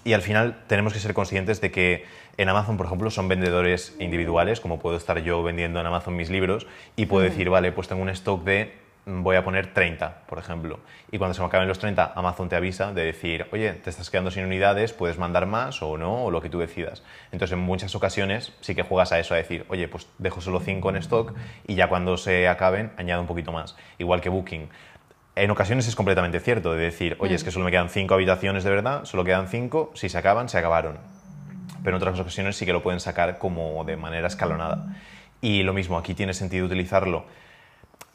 Y 0.03 0.11
al 0.11 0.21
final 0.21 0.65
tenemos 0.67 0.91
que 0.91 0.99
ser 0.99 1.13
conscientes 1.13 1.61
de 1.61 1.71
que 1.71 2.03
en 2.35 2.49
Amazon, 2.49 2.75
por 2.75 2.87
ejemplo, 2.87 3.09
son 3.09 3.29
vendedores 3.29 3.95
individuales, 3.99 4.59
como 4.59 4.79
puedo 4.79 4.97
estar 4.97 5.19
yo 5.23 5.43
vendiendo 5.43 5.79
en 5.79 5.85
Amazon 5.85 6.17
mis 6.17 6.29
libros, 6.29 6.67
y 6.97 7.05
puedo 7.05 7.23
decir, 7.23 7.49
vale, 7.49 7.71
pues 7.71 7.87
tengo 7.87 8.01
un 8.01 8.09
stock 8.09 8.43
de, 8.43 8.73
voy 9.09 9.35
a 9.35 9.43
poner 9.43 9.73
30, 9.73 10.23
por 10.27 10.37
ejemplo. 10.37 10.79
Y 11.11 11.17
cuando 11.17 11.33
se 11.33 11.41
me 11.41 11.47
acaben 11.47 11.67
los 11.67 11.79
30, 11.79 12.13
Amazon 12.15 12.49
te 12.49 12.55
avisa 12.55 12.93
de 12.93 13.03
decir, 13.03 13.47
oye, 13.51 13.73
te 13.73 13.89
estás 13.89 14.09
quedando 14.09 14.31
sin 14.31 14.45
unidades, 14.45 14.93
puedes 14.93 15.17
mandar 15.17 15.45
más 15.45 15.81
o 15.81 15.97
no, 15.97 16.25
o 16.25 16.31
lo 16.31 16.41
que 16.41 16.49
tú 16.49 16.59
decidas. 16.59 17.03
Entonces, 17.31 17.53
en 17.53 17.59
muchas 17.59 17.95
ocasiones 17.95 18.53
sí 18.61 18.75
que 18.75 18.83
juegas 18.83 19.11
a 19.11 19.19
eso, 19.19 19.33
a 19.33 19.37
decir, 19.37 19.65
oye, 19.69 19.87
pues 19.87 20.07
dejo 20.17 20.41
solo 20.41 20.59
5 20.59 20.89
en 20.89 20.95
stock 20.97 21.33
y 21.67 21.75
ya 21.75 21.87
cuando 21.89 22.17
se 22.17 22.47
acaben, 22.47 22.91
añado 22.97 23.21
un 23.21 23.27
poquito 23.27 23.51
más. 23.51 23.75
Igual 23.97 24.21
que 24.21 24.29
Booking. 24.29 24.69
En 25.35 25.51
ocasiones 25.51 25.87
es 25.87 25.95
completamente 25.95 26.39
cierto, 26.39 26.73
de 26.73 26.83
decir, 26.83 27.15
oye, 27.19 27.35
es 27.35 27.43
que 27.43 27.51
solo 27.51 27.65
me 27.65 27.71
quedan 27.71 27.89
cinco 27.89 28.13
habitaciones 28.13 28.63
de 28.63 28.69
verdad, 28.69 29.05
solo 29.05 29.23
quedan 29.23 29.47
cinco, 29.47 29.91
si 29.95 30.09
se 30.09 30.17
acaban, 30.17 30.49
se 30.49 30.57
acabaron. 30.57 30.97
Pero 31.83 31.95
en 31.95 32.01
otras 32.01 32.19
ocasiones 32.19 32.57
sí 32.57 32.65
que 32.65 32.73
lo 32.73 32.83
pueden 32.83 32.99
sacar 32.99 33.37
como 33.37 33.83
de 33.85 33.95
manera 33.95 34.27
escalonada. 34.27 34.97
Y 35.41 35.63
lo 35.63 35.73
mismo, 35.73 35.97
aquí 35.97 36.13
tiene 36.13 36.33
sentido 36.33 36.65
utilizarlo. 36.65 37.25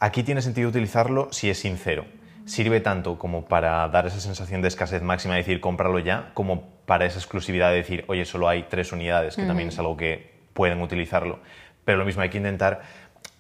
Aquí 0.04 0.22
tiene 0.22 0.42
sentido 0.42 0.68
utilizarlo 0.68 1.28
si 1.30 1.48
es 1.48 1.58
sincero. 1.58 2.04
Sirve 2.44 2.80
tanto 2.80 3.16
como 3.16 3.46
para 3.46 3.88
dar 3.88 4.06
esa 4.06 4.20
sensación 4.20 4.60
de 4.60 4.68
escasez 4.68 5.00
máxima, 5.00 5.32
de 5.32 5.40
decir, 5.40 5.62
cómpralo 5.62 5.98
ya, 5.98 6.30
como 6.34 6.68
para 6.84 7.06
esa 7.06 7.18
exclusividad 7.18 7.70
de 7.70 7.76
decir, 7.76 8.04
oye, 8.08 8.26
solo 8.26 8.46
hay 8.46 8.64
tres 8.68 8.92
unidades, 8.92 9.34
que 9.34 9.44
también 9.44 9.70
es 9.70 9.78
algo 9.78 9.96
que 9.96 10.34
pueden 10.52 10.82
utilizarlo. 10.82 11.38
Pero 11.86 11.96
lo 11.96 12.04
mismo, 12.04 12.20
hay 12.20 12.28
que 12.28 12.36
intentar 12.36 12.82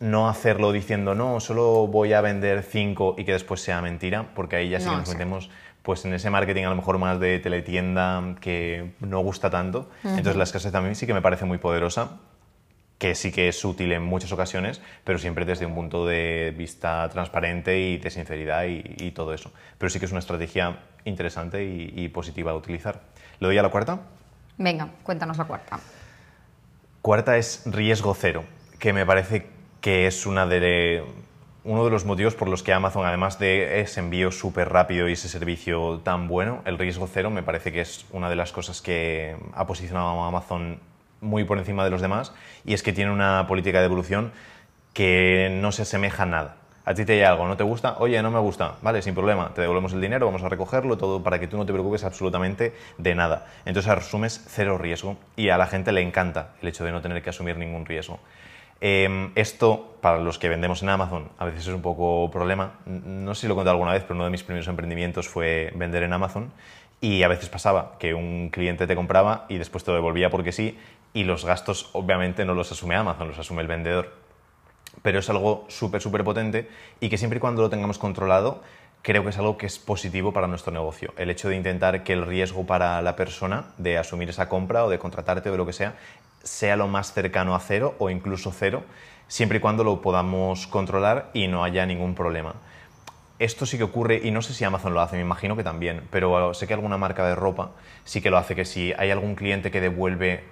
no 0.00 0.26
hacerlo 0.26 0.72
diciendo, 0.72 1.14
no, 1.14 1.38
solo 1.38 1.86
voy 1.86 2.14
a 2.14 2.22
vender 2.22 2.62
cinco 2.62 3.14
y 3.18 3.26
que 3.26 3.32
después 3.32 3.60
sea 3.60 3.82
mentira, 3.82 4.30
porque 4.34 4.56
ahí 4.56 4.70
ya 4.70 4.80
sí 4.80 4.86
No, 4.86 4.92
que 4.92 4.96
nos 5.00 5.08
metemos 5.10 5.50
pues 5.82 6.02
en 6.06 6.14
ese 6.14 6.30
marketing 6.30 6.64
a 6.64 6.70
lo 6.70 6.76
mejor 6.76 6.96
más 6.96 7.20
de 7.20 7.40
teletienda 7.40 8.36
que 8.40 8.94
no 9.00 9.20
gusta 9.20 9.50
tanto. 9.50 9.90
Entonces 10.02 10.36
la 10.36 10.44
escasez 10.44 10.72
también 10.72 10.94
sí 10.94 11.06
que 11.06 11.12
me 11.12 11.20
parece 11.20 11.44
muy 11.44 11.58
poderosa, 11.58 12.12
que 12.98 13.14
sí 13.14 13.32
que 13.32 13.48
es 13.48 13.64
útil 13.64 13.92
en 13.92 14.02
muchas 14.02 14.32
ocasiones, 14.32 14.80
pero 15.04 15.18
siempre 15.18 15.44
desde 15.44 15.66
un 15.66 15.74
punto 15.74 16.06
de 16.06 16.54
vista 16.56 17.08
transparente 17.08 17.78
y 17.78 17.98
de 17.98 18.10
sinceridad 18.10 18.64
y, 18.64 18.82
y 18.98 19.10
todo 19.10 19.34
eso. 19.34 19.52
Pero 19.78 19.90
sí 19.90 19.98
que 19.98 20.06
es 20.06 20.12
una 20.12 20.20
estrategia 20.20 20.78
interesante 21.04 21.64
y, 21.64 21.92
y 21.96 22.08
positiva 22.08 22.52
a 22.52 22.54
utilizar. 22.54 23.00
¿Le 23.40 23.48
doy 23.48 23.58
a 23.58 23.62
la 23.62 23.68
cuarta? 23.68 24.00
Venga, 24.56 24.88
cuéntanos 25.02 25.36
la 25.36 25.44
cuarta. 25.44 25.78
Cuarta 27.02 27.36
es 27.36 27.62
riesgo 27.66 28.14
cero, 28.14 28.44
que 28.78 28.92
me 28.92 29.04
parece 29.04 29.46
que 29.80 30.06
es 30.06 30.24
una 30.24 30.46
de, 30.46 31.04
uno 31.64 31.84
de 31.84 31.90
los 31.90 32.04
motivos 32.04 32.34
por 32.34 32.48
los 32.48 32.62
que 32.62 32.72
Amazon, 32.72 33.04
además 33.04 33.38
de 33.38 33.80
ese 33.80 34.00
envío 34.00 34.30
súper 34.30 34.70
rápido 34.70 35.08
y 35.08 35.12
ese 35.12 35.28
servicio 35.28 36.00
tan 36.00 36.28
bueno, 36.28 36.62
el 36.64 36.78
riesgo 36.78 37.06
cero 37.06 37.30
me 37.30 37.42
parece 37.42 37.72
que 37.72 37.80
es 37.80 38.06
una 38.12 38.30
de 38.30 38.36
las 38.36 38.52
cosas 38.52 38.80
que 38.80 39.36
ha 39.52 39.66
posicionado 39.66 40.22
a 40.22 40.28
Amazon 40.28 40.78
muy 41.24 41.44
por 41.44 41.58
encima 41.58 41.84
de 41.84 41.90
los 41.90 42.00
demás 42.00 42.32
y 42.64 42.74
es 42.74 42.82
que 42.82 42.92
tiene 42.92 43.10
una 43.10 43.46
política 43.46 43.80
de 43.80 43.86
evolución 43.86 44.32
que 44.92 45.50
no 45.60 45.72
se 45.72 45.82
asemeja 45.82 46.22
a 46.22 46.26
nada. 46.26 46.56
A 46.86 46.92
ti 46.92 47.06
te 47.06 47.14
llega 47.14 47.30
algo, 47.30 47.48
¿no 47.48 47.56
te 47.56 47.64
gusta? 47.64 47.96
Oye, 47.98 48.22
no 48.22 48.30
me 48.30 48.38
gusta. 48.38 48.74
Vale, 48.82 49.00
sin 49.00 49.14
problema. 49.14 49.54
Te 49.54 49.62
devolvemos 49.62 49.94
el 49.94 50.02
dinero, 50.02 50.26
vamos 50.26 50.42
a 50.42 50.50
recogerlo, 50.50 50.98
todo 50.98 51.22
para 51.22 51.40
que 51.40 51.48
tú 51.48 51.56
no 51.56 51.64
te 51.64 51.72
preocupes 51.72 52.04
absolutamente 52.04 52.74
de 52.98 53.14
nada. 53.14 53.46
Entonces 53.64 53.90
asumes 53.90 54.44
cero 54.48 54.76
riesgo 54.76 55.16
y 55.34 55.48
a 55.48 55.56
la 55.56 55.66
gente 55.66 55.92
le 55.92 56.02
encanta 56.02 56.50
el 56.60 56.68
hecho 56.68 56.84
de 56.84 56.92
no 56.92 57.00
tener 57.00 57.22
que 57.22 57.30
asumir 57.30 57.56
ningún 57.56 57.86
riesgo. 57.86 58.20
Eh, 58.82 59.30
esto, 59.34 59.96
para 60.02 60.18
los 60.18 60.38
que 60.38 60.50
vendemos 60.50 60.82
en 60.82 60.90
Amazon, 60.90 61.30
a 61.38 61.46
veces 61.46 61.62
es 61.68 61.72
un 61.72 61.80
poco 61.80 62.30
problema. 62.30 62.74
No 62.84 63.34
sé 63.34 63.42
si 63.42 63.46
lo 63.46 63.54
he 63.54 63.56
contado 63.56 63.72
alguna 63.72 63.92
vez, 63.92 64.02
pero 64.02 64.16
uno 64.16 64.24
de 64.24 64.30
mis 64.30 64.42
primeros 64.42 64.68
emprendimientos 64.68 65.26
fue 65.26 65.72
vender 65.74 66.02
en 66.02 66.12
Amazon. 66.12 66.52
Y 67.04 67.22
a 67.22 67.28
veces 67.28 67.50
pasaba 67.50 67.96
que 67.98 68.14
un 68.14 68.48
cliente 68.48 68.86
te 68.86 68.96
compraba 68.96 69.44
y 69.50 69.58
después 69.58 69.84
te 69.84 69.90
lo 69.90 69.96
devolvía 69.96 70.30
porque 70.30 70.52
sí, 70.52 70.78
y 71.12 71.24
los 71.24 71.44
gastos 71.44 71.90
obviamente 71.92 72.46
no 72.46 72.54
los 72.54 72.72
asume 72.72 72.94
Amazon, 72.94 73.28
los 73.28 73.38
asume 73.38 73.60
el 73.60 73.68
vendedor. 73.68 74.14
Pero 75.02 75.18
es 75.18 75.28
algo 75.28 75.66
súper, 75.68 76.00
súper 76.00 76.24
potente 76.24 76.66
y 77.00 77.10
que 77.10 77.18
siempre 77.18 77.36
y 77.36 77.40
cuando 77.40 77.60
lo 77.60 77.68
tengamos 77.68 77.98
controlado, 77.98 78.62
creo 79.02 79.22
que 79.22 79.28
es 79.28 79.36
algo 79.36 79.58
que 79.58 79.66
es 79.66 79.78
positivo 79.78 80.32
para 80.32 80.46
nuestro 80.46 80.72
negocio. 80.72 81.12
El 81.18 81.28
hecho 81.28 81.50
de 81.50 81.56
intentar 81.56 82.04
que 82.04 82.14
el 82.14 82.24
riesgo 82.24 82.64
para 82.64 83.02
la 83.02 83.16
persona 83.16 83.66
de 83.76 83.98
asumir 83.98 84.30
esa 84.30 84.48
compra 84.48 84.86
o 84.86 84.88
de 84.88 84.98
contratarte 84.98 85.50
o 85.50 85.52
de 85.52 85.58
lo 85.58 85.66
que 85.66 85.74
sea 85.74 85.96
sea 86.42 86.74
lo 86.74 86.88
más 86.88 87.12
cercano 87.12 87.54
a 87.54 87.60
cero 87.60 87.96
o 87.98 88.08
incluso 88.08 88.50
cero, 88.50 88.82
siempre 89.28 89.58
y 89.58 89.60
cuando 89.60 89.84
lo 89.84 90.00
podamos 90.00 90.66
controlar 90.68 91.28
y 91.34 91.48
no 91.48 91.64
haya 91.64 91.84
ningún 91.84 92.14
problema. 92.14 92.54
Esto 93.40 93.66
sí 93.66 93.78
que 93.78 93.84
ocurre, 93.84 94.20
y 94.22 94.30
no 94.30 94.42
sé 94.42 94.54
si 94.54 94.64
Amazon 94.64 94.94
lo 94.94 95.00
hace, 95.00 95.16
me 95.16 95.22
imagino 95.22 95.56
que 95.56 95.64
también, 95.64 96.02
pero 96.10 96.54
sé 96.54 96.68
que 96.68 96.74
alguna 96.74 96.98
marca 96.98 97.26
de 97.26 97.34
ropa 97.34 97.72
sí 98.04 98.20
que 98.20 98.30
lo 98.30 98.38
hace, 98.38 98.54
que 98.54 98.64
si 98.64 98.92
hay 98.96 99.10
algún 99.10 99.34
cliente 99.34 99.72
que 99.72 99.80
devuelve 99.80 100.44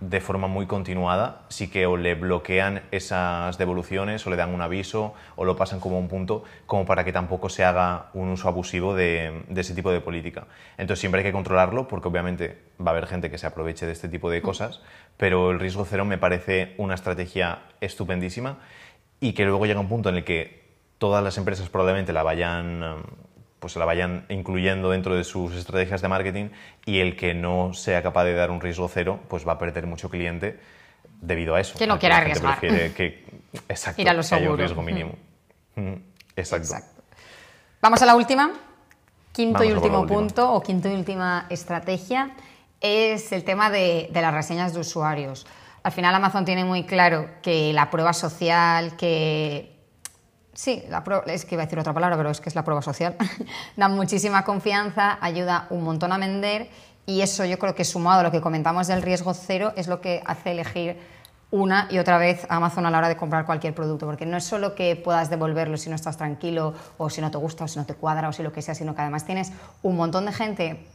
de 0.00 0.20
forma 0.20 0.46
muy 0.46 0.66
continuada, 0.66 1.42
sí 1.48 1.68
que 1.68 1.86
o 1.86 1.96
le 1.96 2.14
bloquean 2.14 2.82
esas 2.92 3.58
devoluciones 3.58 4.24
o 4.24 4.30
le 4.30 4.36
dan 4.36 4.54
un 4.54 4.60
aviso 4.60 5.14
o 5.34 5.44
lo 5.44 5.56
pasan 5.56 5.80
como 5.80 5.98
un 5.98 6.06
punto, 6.06 6.44
como 6.66 6.86
para 6.86 7.02
que 7.02 7.12
tampoco 7.12 7.48
se 7.48 7.64
haga 7.64 8.10
un 8.14 8.28
uso 8.28 8.46
abusivo 8.46 8.94
de, 8.94 9.42
ese 9.56 9.74
tipo 9.74 9.90
de 9.90 10.00
política. 10.00 10.46
Entonces 10.76 11.00
siempre 11.00 11.20
hay 11.20 11.24
que 11.26 11.32
controlarlo 11.32 11.88
porque 11.88 12.06
obviamente 12.06 12.58
va 12.80 12.92
a 12.92 12.94
haber 12.94 13.08
gente 13.08 13.30
que 13.30 13.38
se 13.38 13.48
aproveche 13.48 13.86
de 13.86 13.92
este 13.92 14.08
tipo 14.08 14.30
de 14.30 14.40
cosas, 14.42 14.80
pero 15.16 15.50
el 15.50 15.58
riesgo 15.58 15.84
cero 15.84 16.04
me 16.04 16.18
parece 16.18 16.74
una 16.78 16.94
estrategia 16.94 17.62
estupendísima 17.80 18.58
y 19.18 19.32
que 19.32 19.44
luego 19.44 19.66
llega 19.66 19.80
un 19.80 19.88
punto 19.88 20.10
en 20.10 20.16
el 20.16 20.24
que 20.24 20.67
todas 20.98 21.22
las 21.22 21.38
empresas 21.38 21.68
probablemente 21.68 22.12
la 22.12 22.22
vayan 22.22 23.02
pues 23.58 23.76
la 23.76 23.84
vayan 23.84 24.24
incluyendo 24.28 24.90
dentro 24.90 25.16
de 25.16 25.24
sus 25.24 25.54
estrategias 25.54 26.00
de 26.00 26.08
marketing 26.08 26.48
y 26.84 27.00
el 27.00 27.16
que 27.16 27.34
no 27.34 27.74
sea 27.74 28.02
capaz 28.02 28.24
de 28.24 28.34
dar 28.34 28.50
un 28.50 28.60
riesgo 28.60 28.88
cero, 28.88 29.20
pues 29.28 29.46
va 29.46 29.52
a 29.52 29.58
perder 29.58 29.86
mucho 29.86 30.08
cliente 30.08 30.60
debido 31.20 31.54
a 31.54 31.60
eso. 31.60 31.76
Que 31.76 31.86
no 31.86 31.98
quiera 31.98 32.18
arriesgar. 32.18 32.60
Que, 32.60 33.24
exacto, 33.68 34.00
Ir 34.02 34.08
a 34.08 34.14
lo 34.14 34.22
seguro. 34.22 34.52
un 34.52 34.58
riesgo 34.58 34.82
mínimo. 34.82 35.14
Mm. 35.74 35.94
Exacto. 36.36 37.02
Vamos 37.80 38.00
a 38.02 38.06
la 38.06 38.14
última. 38.14 38.52
Quinto 39.32 39.62
y 39.62 39.70
último 39.72 40.06
punto 40.06 40.52
o 40.52 40.62
quinto 40.62 40.88
y 40.88 40.94
última 40.94 41.46
estrategia 41.48 42.30
es 42.80 43.30
el 43.32 43.44
tema 43.44 43.70
de, 43.70 44.08
de 44.10 44.22
las 44.22 44.34
reseñas 44.34 44.72
de 44.72 44.80
usuarios. 44.80 45.46
Al 45.82 45.92
final 45.92 46.14
Amazon 46.14 46.44
tiene 46.44 46.64
muy 46.64 46.84
claro 46.84 47.28
que 47.40 47.72
la 47.72 47.88
prueba 47.88 48.12
social, 48.12 48.96
que 48.96 49.77
Sí, 50.58 50.82
es 51.26 51.44
que 51.44 51.54
iba 51.54 51.62
a 51.62 51.66
decir 51.66 51.78
otra 51.78 51.94
palabra, 51.94 52.16
pero 52.16 52.30
es 52.30 52.40
que 52.40 52.48
es 52.48 52.56
la 52.56 52.64
prueba 52.64 52.82
social. 52.82 53.14
da 53.76 53.88
muchísima 53.88 54.42
confianza, 54.42 55.16
ayuda 55.20 55.68
un 55.70 55.84
montón 55.84 56.10
a 56.10 56.18
vender 56.18 56.68
y 57.06 57.20
eso 57.20 57.44
yo 57.44 57.60
creo 57.60 57.76
que 57.76 57.84
sumado 57.84 58.18
a 58.18 58.22
lo 58.24 58.32
que 58.32 58.40
comentamos 58.40 58.88
del 58.88 59.02
riesgo 59.02 59.34
cero 59.34 59.72
es 59.76 59.86
lo 59.86 60.00
que 60.00 60.20
hace 60.26 60.50
elegir 60.50 60.96
una 61.52 61.86
y 61.92 61.98
otra 61.98 62.18
vez 62.18 62.44
Amazon 62.48 62.86
a 62.86 62.90
la 62.90 62.98
hora 62.98 63.08
de 63.08 63.16
comprar 63.16 63.46
cualquier 63.46 63.72
producto, 63.72 64.04
porque 64.04 64.26
no 64.26 64.36
es 64.36 64.42
solo 64.42 64.74
que 64.74 64.96
puedas 64.96 65.30
devolverlo 65.30 65.76
si 65.76 65.90
no 65.90 65.94
estás 65.94 66.16
tranquilo 66.16 66.74
o 66.96 67.08
si 67.08 67.20
no 67.20 67.30
te 67.30 67.38
gusta 67.38 67.62
o 67.62 67.68
si 67.68 67.78
no 67.78 67.86
te 67.86 67.94
cuadra 67.94 68.28
o 68.28 68.32
si 68.32 68.42
lo 68.42 68.52
que 68.52 68.60
sea, 68.60 68.74
sino 68.74 68.96
que 68.96 69.02
además 69.02 69.24
tienes 69.24 69.52
un 69.82 69.94
montón 69.94 70.26
de 70.26 70.32
gente 70.32 70.86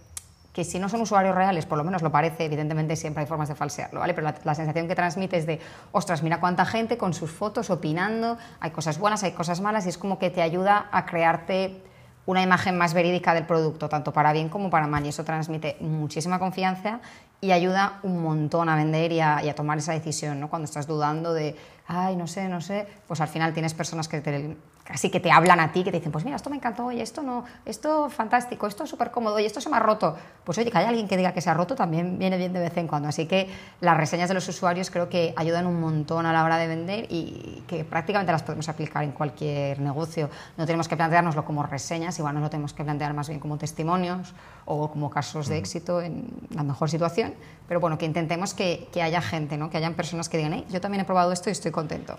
que 0.53 0.63
si 0.63 0.77
no 0.77 0.87
son 0.87 1.01
usuarios 1.01 1.33
reales, 1.33 1.65
por 1.65 1.79
lo 1.79 1.83
menos 1.83 2.03
lo 2.03 2.11
parece, 2.11 2.45
evidentemente 2.45 2.95
siempre 2.95 3.21
hay 3.21 3.27
formas 3.27 3.49
de 3.49 3.55
falsearlo, 3.55 3.99
¿vale? 3.99 4.13
Pero 4.13 4.31
la, 4.43 4.55
sensación 4.55 4.87
que 4.87 4.93
transmite 4.93 5.37
es 5.37 5.47
de, 5.47 5.59
ostras, 5.91 6.21
mira 6.21 6.39
cuánta 6.39 6.63
gente 6.63 6.95
con 6.95 7.15
sus 7.15 7.31
fotos 7.31 7.71
opinando, 7.71 8.37
hay 8.59 8.69
cosas 8.69 8.99
buenas, 8.99 9.23
hay 9.23 9.31
cosas 9.31 9.61
malas, 9.61 9.87
y 9.87 9.89
es 9.89 9.97
como 9.97 10.19
que 10.19 10.29
te 10.29 10.43
ayuda 10.43 10.87
a 10.91 11.07
crearte 11.07 11.81
una 12.27 12.43
imagen 12.43 12.77
más 12.77 12.93
verídica 12.93 13.33
del 13.33 13.45
producto, 13.45 13.89
tanto 13.89 14.13
para 14.13 14.31
bien 14.31 14.47
como 14.47 14.69
para 14.69 14.85
mal, 14.85 15.03
y 15.05 15.09
eso 15.09 15.23
transmite 15.23 15.75
muchísima 15.81 16.37
confianza 16.37 17.01
y 17.41 17.51
ayuda 17.51 17.99
un 18.03 18.21
montón 18.21 18.69
a 18.69 18.75
vender 18.75 19.11
y 19.11 19.19
a, 19.19 19.43
y 19.43 19.49
a 19.49 19.55
tomar 19.55 19.79
esa 19.79 19.91
decisión, 19.91 20.39
¿no? 20.39 20.49
Cuando 20.49 20.65
estás 20.65 20.87
dudando 20.87 21.33
de, 21.33 21.57
ay, 21.87 22.15
no 22.15 22.27
sé, 22.27 22.47
no 22.47 22.61
sé, 22.61 22.87
pues 23.07 23.21
al 23.21 23.27
final 23.27 23.53
tienes 23.53 23.73
personas 23.73 24.07
que 24.07 24.21
te 24.21 24.55
casi 24.83 25.09
que 25.09 25.19
te 25.19 25.31
hablan 25.31 25.59
a 25.59 25.71
ti, 25.71 25.83
que 25.83 25.91
te 25.91 25.97
dicen, 25.97 26.11
pues 26.11 26.25
mira, 26.25 26.35
esto 26.35 26.49
me 26.49 26.57
encantó, 26.57 26.85
oye, 26.85 27.01
esto 27.01 27.23
no, 27.23 27.45
esto 27.65 28.09
fantástico, 28.09 28.67
esto 28.67 28.83
es 28.83 28.89
súper 28.89 29.11
cómodo, 29.11 29.35
oye, 29.35 29.45
esto 29.45 29.61
se 29.61 29.69
me 29.69 29.77
ha 29.77 29.79
roto. 29.79 30.15
Pues 30.43 30.57
oye, 30.57 30.69
que 30.69 30.77
haya 30.77 30.89
alguien 30.89 31.07
que 31.07 31.15
diga 31.15 31.31
que 31.33 31.41
se 31.41 31.49
ha 31.49 31.53
roto 31.53 31.75
también 31.75 32.19
viene 32.19 32.37
bien 32.37 32.51
de 32.51 32.59
vez 32.59 32.75
en 32.75 32.87
cuando. 32.87 33.07
Así 33.07 33.25
que 33.25 33.49
las 33.79 33.95
reseñas 33.95 34.27
de 34.27 34.35
los 34.35 34.47
usuarios 34.47 34.91
creo 34.91 35.07
que 35.07 35.33
ayudan 35.37 35.67
un 35.67 35.79
montón 35.79 36.25
a 36.25 36.33
la 36.33 36.43
hora 36.43 36.57
de 36.57 36.67
vender 36.67 37.07
y 37.09 37.63
que 37.67 37.85
prácticamente 37.85 38.31
las 38.31 38.43
podemos 38.43 38.67
aplicar 38.67 39.03
en 39.03 39.11
cualquier 39.11 39.79
negocio. 39.79 40.29
No 40.57 40.65
tenemos 40.65 40.87
que 40.87 40.97
planteárnoslo 40.97 41.45
como 41.45 41.63
reseñas, 41.63 42.19
igual 42.19 42.33
nos 42.33 42.43
lo 42.43 42.49
tenemos 42.49 42.73
que 42.73 42.83
plantear 42.83 43.13
más 43.13 43.29
bien 43.29 43.39
como 43.39 43.57
testimonios 43.57 44.33
o 44.65 44.91
como 44.91 45.09
casos 45.09 45.47
de 45.47 45.57
éxito 45.57 46.01
en 46.01 46.27
la 46.49 46.63
mejor 46.63 46.89
situación. 46.89 47.33
Pero 47.67 47.79
bueno, 47.79 47.97
que 47.97 48.05
intentemos 48.05 48.53
que, 48.53 48.89
que 48.91 49.01
haya 49.01 49.21
gente, 49.21 49.57
¿no? 49.57 49.69
que 49.69 49.77
hayan 49.77 49.93
personas 49.93 50.27
que 50.27 50.37
digan, 50.37 50.53
hey, 50.53 50.65
yo 50.69 50.81
también 50.81 51.01
he 51.01 51.05
probado 51.05 51.31
esto 51.31 51.49
y 51.49 51.53
estoy 51.53 51.71
contento. 51.73 52.17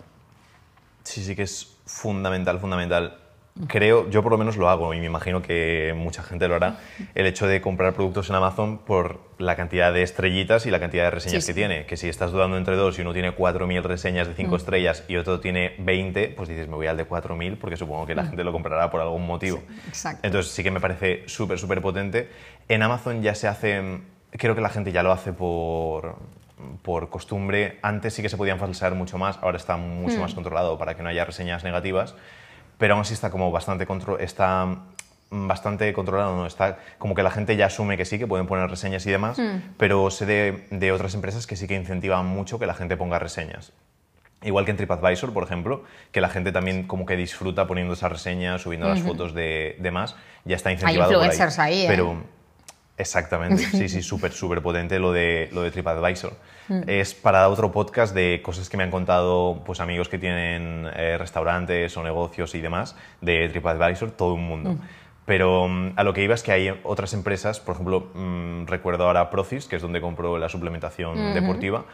Sí, 1.05 1.25
sí 1.25 1.35
que 1.35 1.43
es 1.43 1.77
fundamental, 1.87 2.61
fundamental. 2.61 3.19
Creo, 3.69 4.11
yo 4.11 4.21
por 4.25 4.33
lo 4.33 4.39
menos 4.39 4.57
lo 4.57 4.69
hago 4.69 4.95
y 4.95 4.99
me 4.99 5.07
imagino 5.07 5.41
que 5.41 5.95
mucha 5.97 6.25
gente 6.25 6.49
lo 6.49 6.57
hará, 6.57 6.81
el 7.15 7.25
hecho 7.25 7.47
de 7.47 7.61
comprar 7.61 7.95
productos 7.95 8.29
en 8.29 8.35
Amazon 8.35 8.79
por 8.79 9.21
la 9.39 9.55
cantidad 9.55 9.93
de 9.93 10.03
estrellitas 10.03 10.67
y 10.67 10.73
la 10.73 10.81
cantidad 10.81 11.05
de 11.05 11.11
reseñas 11.13 11.47
que 11.47 11.55
tiene. 11.55 11.87
Que 11.87 11.97
si 11.97 12.09
estás 12.09 12.33
dudando 12.33 12.57
entre 12.57 12.75
dos 12.75 12.99
y 12.99 13.03
uno 13.03 13.13
tiene 13.13 13.37
4.000 13.37 13.83
reseñas 13.83 14.27
de 14.27 14.35
5 14.35 14.51
mm. 14.51 14.55
estrellas 14.57 15.05
y 15.07 15.17
otro 15.17 15.39
tiene 15.39 15.77
20, 15.79 16.31
pues 16.31 16.49
dices, 16.49 16.67
me 16.67 16.75
voy 16.75 16.89
al 16.89 16.97
de 16.97 17.09
4.000 17.09 17.57
porque 17.57 17.77
supongo 17.77 18.07
que 18.07 18.17
la 18.17 18.25
mm. 18.25 18.29
gente 18.31 18.43
lo 18.43 18.51
comprará 18.51 18.91
por 18.91 19.01
algún 19.01 19.25
motivo. 19.25 19.63
exacto. 19.87 20.27
Entonces 20.27 20.51
sí 20.51 20.65
que 20.65 20.73
me 20.73 20.81
parece 20.81 21.23
súper, 21.27 21.57
súper 21.57 21.81
potente. 21.81 22.31
En 22.69 22.83
Amazon 22.83 23.23
ya 23.23 23.37
se 23.37 23.47
hace, 23.47 24.01
creo 24.33 24.57
que 24.57 24.63
la 24.63 24.71
gente 24.71 24.91
ya 24.91 25.05
lo 25.05 25.13
hace 25.13 25.33
por 25.33 26.17
por 26.83 27.11
costumbre, 27.11 27.79
antes 27.83 28.15
sí 28.15 28.23
que 28.23 28.29
se 28.29 28.37
podían 28.37 28.59
falsear 28.59 28.95
mucho 28.95 29.19
más, 29.19 29.39
ahora 29.43 29.57
está 29.57 29.77
mucho 29.77 30.21
más 30.21 30.33
hmm. 30.33 30.35
controlado 30.35 30.79
para 30.79 30.95
que 30.97 31.03
no 31.03 31.09
haya 31.09 31.25
reseñas 31.25 31.65
negativas, 31.65 32.15
pero 32.79 32.95
aún 32.95 33.03
así 33.03 33.15
está 33.15 33.31
como 33.31 33.51
bastante, 33.51 33.87
está 34.21 34.77
bastante 35.31 35.93
controlado, 35.93 36.37
¿no? 36.37 36.47
está 36.47 36.79
como 36.99 37.15
que 37.15 37.23
la 37.23 37.31
gente 37.31 37.57
ya 37.57 37.67
asume 37.67 37.97
que 37.97 38.05
sí, 38.05 38.19
que 38.19 38.27
pueden 38.27 38.47
poner 38.47 38.71
reseñas 38.71 39.05
y 39.07 39.11
demás, 39.11 39.39
hmm. 39.39 39.75
pero 39.77 40.11
sé 40.11 40.27
de, 40.27 40.67
de, 40.71 40.93
otras 40.93 41.15
empresas 41.15 41.47
que 41.47 41.57
sí 41.57 41.67
que 41.67 41.75
incentivan 41.75 42.27
mucho 42.27 42.59
que 42.59 42.67
la 42.67 42.75
gente 42.75 42.97
ponga 42.97 43.19
reseñas. 43.19 43.73
Igual 44.45 44.67
que 44.67 44.73
en 44.73 44.77
TripAdvisor, 44.77 45.33
por 45.33 45.43
ejemplo, 45.43 45.85
que 46.13 46.21
la 46.21 46.29
gente 46.29 46.53
también 46.53 46.87
como 46.87 47.07
que 47.07 47.17
disfruta 47.17 47.67
poniendo 47.67 47.95
esas 47.95 48.13
reseñas, 48.13 48.61
subiendo 48.61 48.87
las 48.87 49.01
fotos 49.01 49.33
de, 49.33 49.77
demás, 49.81 50.17
ya 50.45 50.55
está 50.55 50.71
incentivado. 50.71 51.11
Hay 51.11 51.17
influencers 51.17 51.59
ahí, 51.59 51.85
¿eh? 51.85 51.87
pero, 51.89 52.23
Exactamente, 52.97 53.59
sí, 53.59 53.89
sí, 53.89 54.03
súper, 54.05 54.33
súper 54.33 54.63
potente 54.63 54.99
lo 54.99 55.13
de, 55.13 55.49
lo 55.53 55.63
de 55.63 55.71
TripAdvisor. 55.71 56.33
Mm. 56.69 56.83
Es 56.87 57.15
para 57.15 57.49
otro 57.49 57.73
podcast 57.73 58.15
de 58.15 58.41
cosas 58.43 58.69
que 58.69 58.77
me 58.77 58.85
han 58.85 58.91
contado 58.91 59.63
pues, 59.67 59.81
amigos 59.81 60.09
que 60.09 60.19
tienen 60.19 60.89
eh, 60.95 61.19
restaurantes 61.19 61.97
o 61.97 62.03
negocios 62.03 62.55
y 62.55 62.61
demás 62.61 62.97
de 63.21 63.49
TripAdvisor, 63.49 64.13
todo 64.13 64.35
un 64.35 64.47
mundo. 64.47 64.71
Mm. 64.73 64.81
Pero 65.27 65.69
mm, 65.69 65.93
a 65.97 66.05
lo 66.05 66.15
que 66.15 66.23
iba 66.23 66.35
es 66.35 66.43
que 66.43 66.53
hay 66.53 66.81
otras 66.85 67.15
empresas, 67.15 67.59
por 67.59 67.75
ejemplo, 67.75 68.13
recuerdo 68.67 69.07
ahora 69.07 69.31
Procis, 69.31 69.67
que 69.67 69.77
es 69.77 69.83
donde 69.83 70.01
compro 70.01 70.39
la 70.39 70.49
suplementación 70.49 71.35
deportiva, 71.35 71.85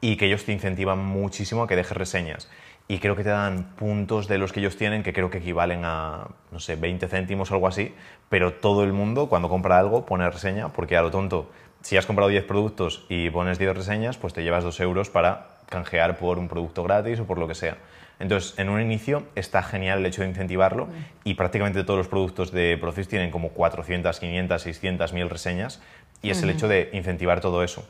y 0.00 0.16
que 0.16 0.26
ellos 0.26 0.44
te 0.44 0.52
incentivan 0.52 0.98
muchísimo 0.98 1.62
a 1.62 1.68
que 1.68 1.76
dejes 1.76 1.96
reseñas 1.96 2.48
y 2.90 2.98
creo 2.98 3.14
que 3.14 3.22
te 3.22 3.28
dan 3.28 3.74
puntos 3.76 4.28
de 4.28 4.38
los 4.38 4.52
que 4.52 4.60
ellos 4.60 4.78
tienen 4.78 5.02
que 5.02 5.12
creo 5.12 5.28
que 5.28 5.38
equivalen 5.38 5.82
a, 5.84 6.28
no 6.50 6.58
sé, 6.58 6.74
20 6.74 7.06
céntimos 7.06 7.50
o 7.50 7.54
algo 7.54 7.68
así, 7.68 7.94
pero 8.30 8.54
todo 8.54 8.82
el 8.82 8.94
mundo 8.94 9.28
cuando 9.28 9.50
compra 9.50 9.78
algo 9.78 10.06
pone 10.06 10.28
reseña, 10.28 10.72
porque 10.72 10.96
a 10.96 11.02
lo 11.02 11.10
tonto, 11.10 11.50
si 11.82 11.98
has 11.98 12.06
comprado 12.06 12.30
10 12.30 12.44
productos 12.44 13.04
y 13.10 13.28
pones 13.28 13.58
10 13.58 13.76
reseñas, 13.76 14.16
pues 14.16 14.32
te 14.32 14.42
llevas 14.42 14.64
2 14.64 14.80
euros 14.80 15.10
para 15.10 15.48
canjear 15.68 16.16
por 16.16 16.38
un 16.38 16.48
producto 16.48 16.82
gratis 16.82 17.20
o 17.20 17.26
por 17.26 17.38
lo 17.38 17.46
que 17.46 17.54
sea. 17.54 17.76
Entonces, 18.20 18.58
en 18.58 18.70
un 18.70 18.80
inicio 18.80 19.24
está 19.34 19.62
genial 19.62 19.98
el 19.98 20.06
hecho 20.06 20.22
de 20.22 20.28
incentivarlo 20.28 20.88
y 21.24 21.34
prácticamente 21.34 21.84
todos 21.84 21.98
los 21.98 22.08
productos 22.08 22.50
de 22.52 22.76
Procis 22.80 23.06
tienen 23.06 23.30
como 23.30 23.50
400, 23.50 24.18
500, 24.18 24.62
600, 24.62 25.12
1000 25.12 25.30
reseñas 25.30 25.82
y 26.22 26.30
es 26.30 26.42
el 26.42 26.50
hecho 26.50 26.66
de 26.66 26.88
incentivar 26.94 27.40
todo 27.40 27.62
eso. 27.62 27.86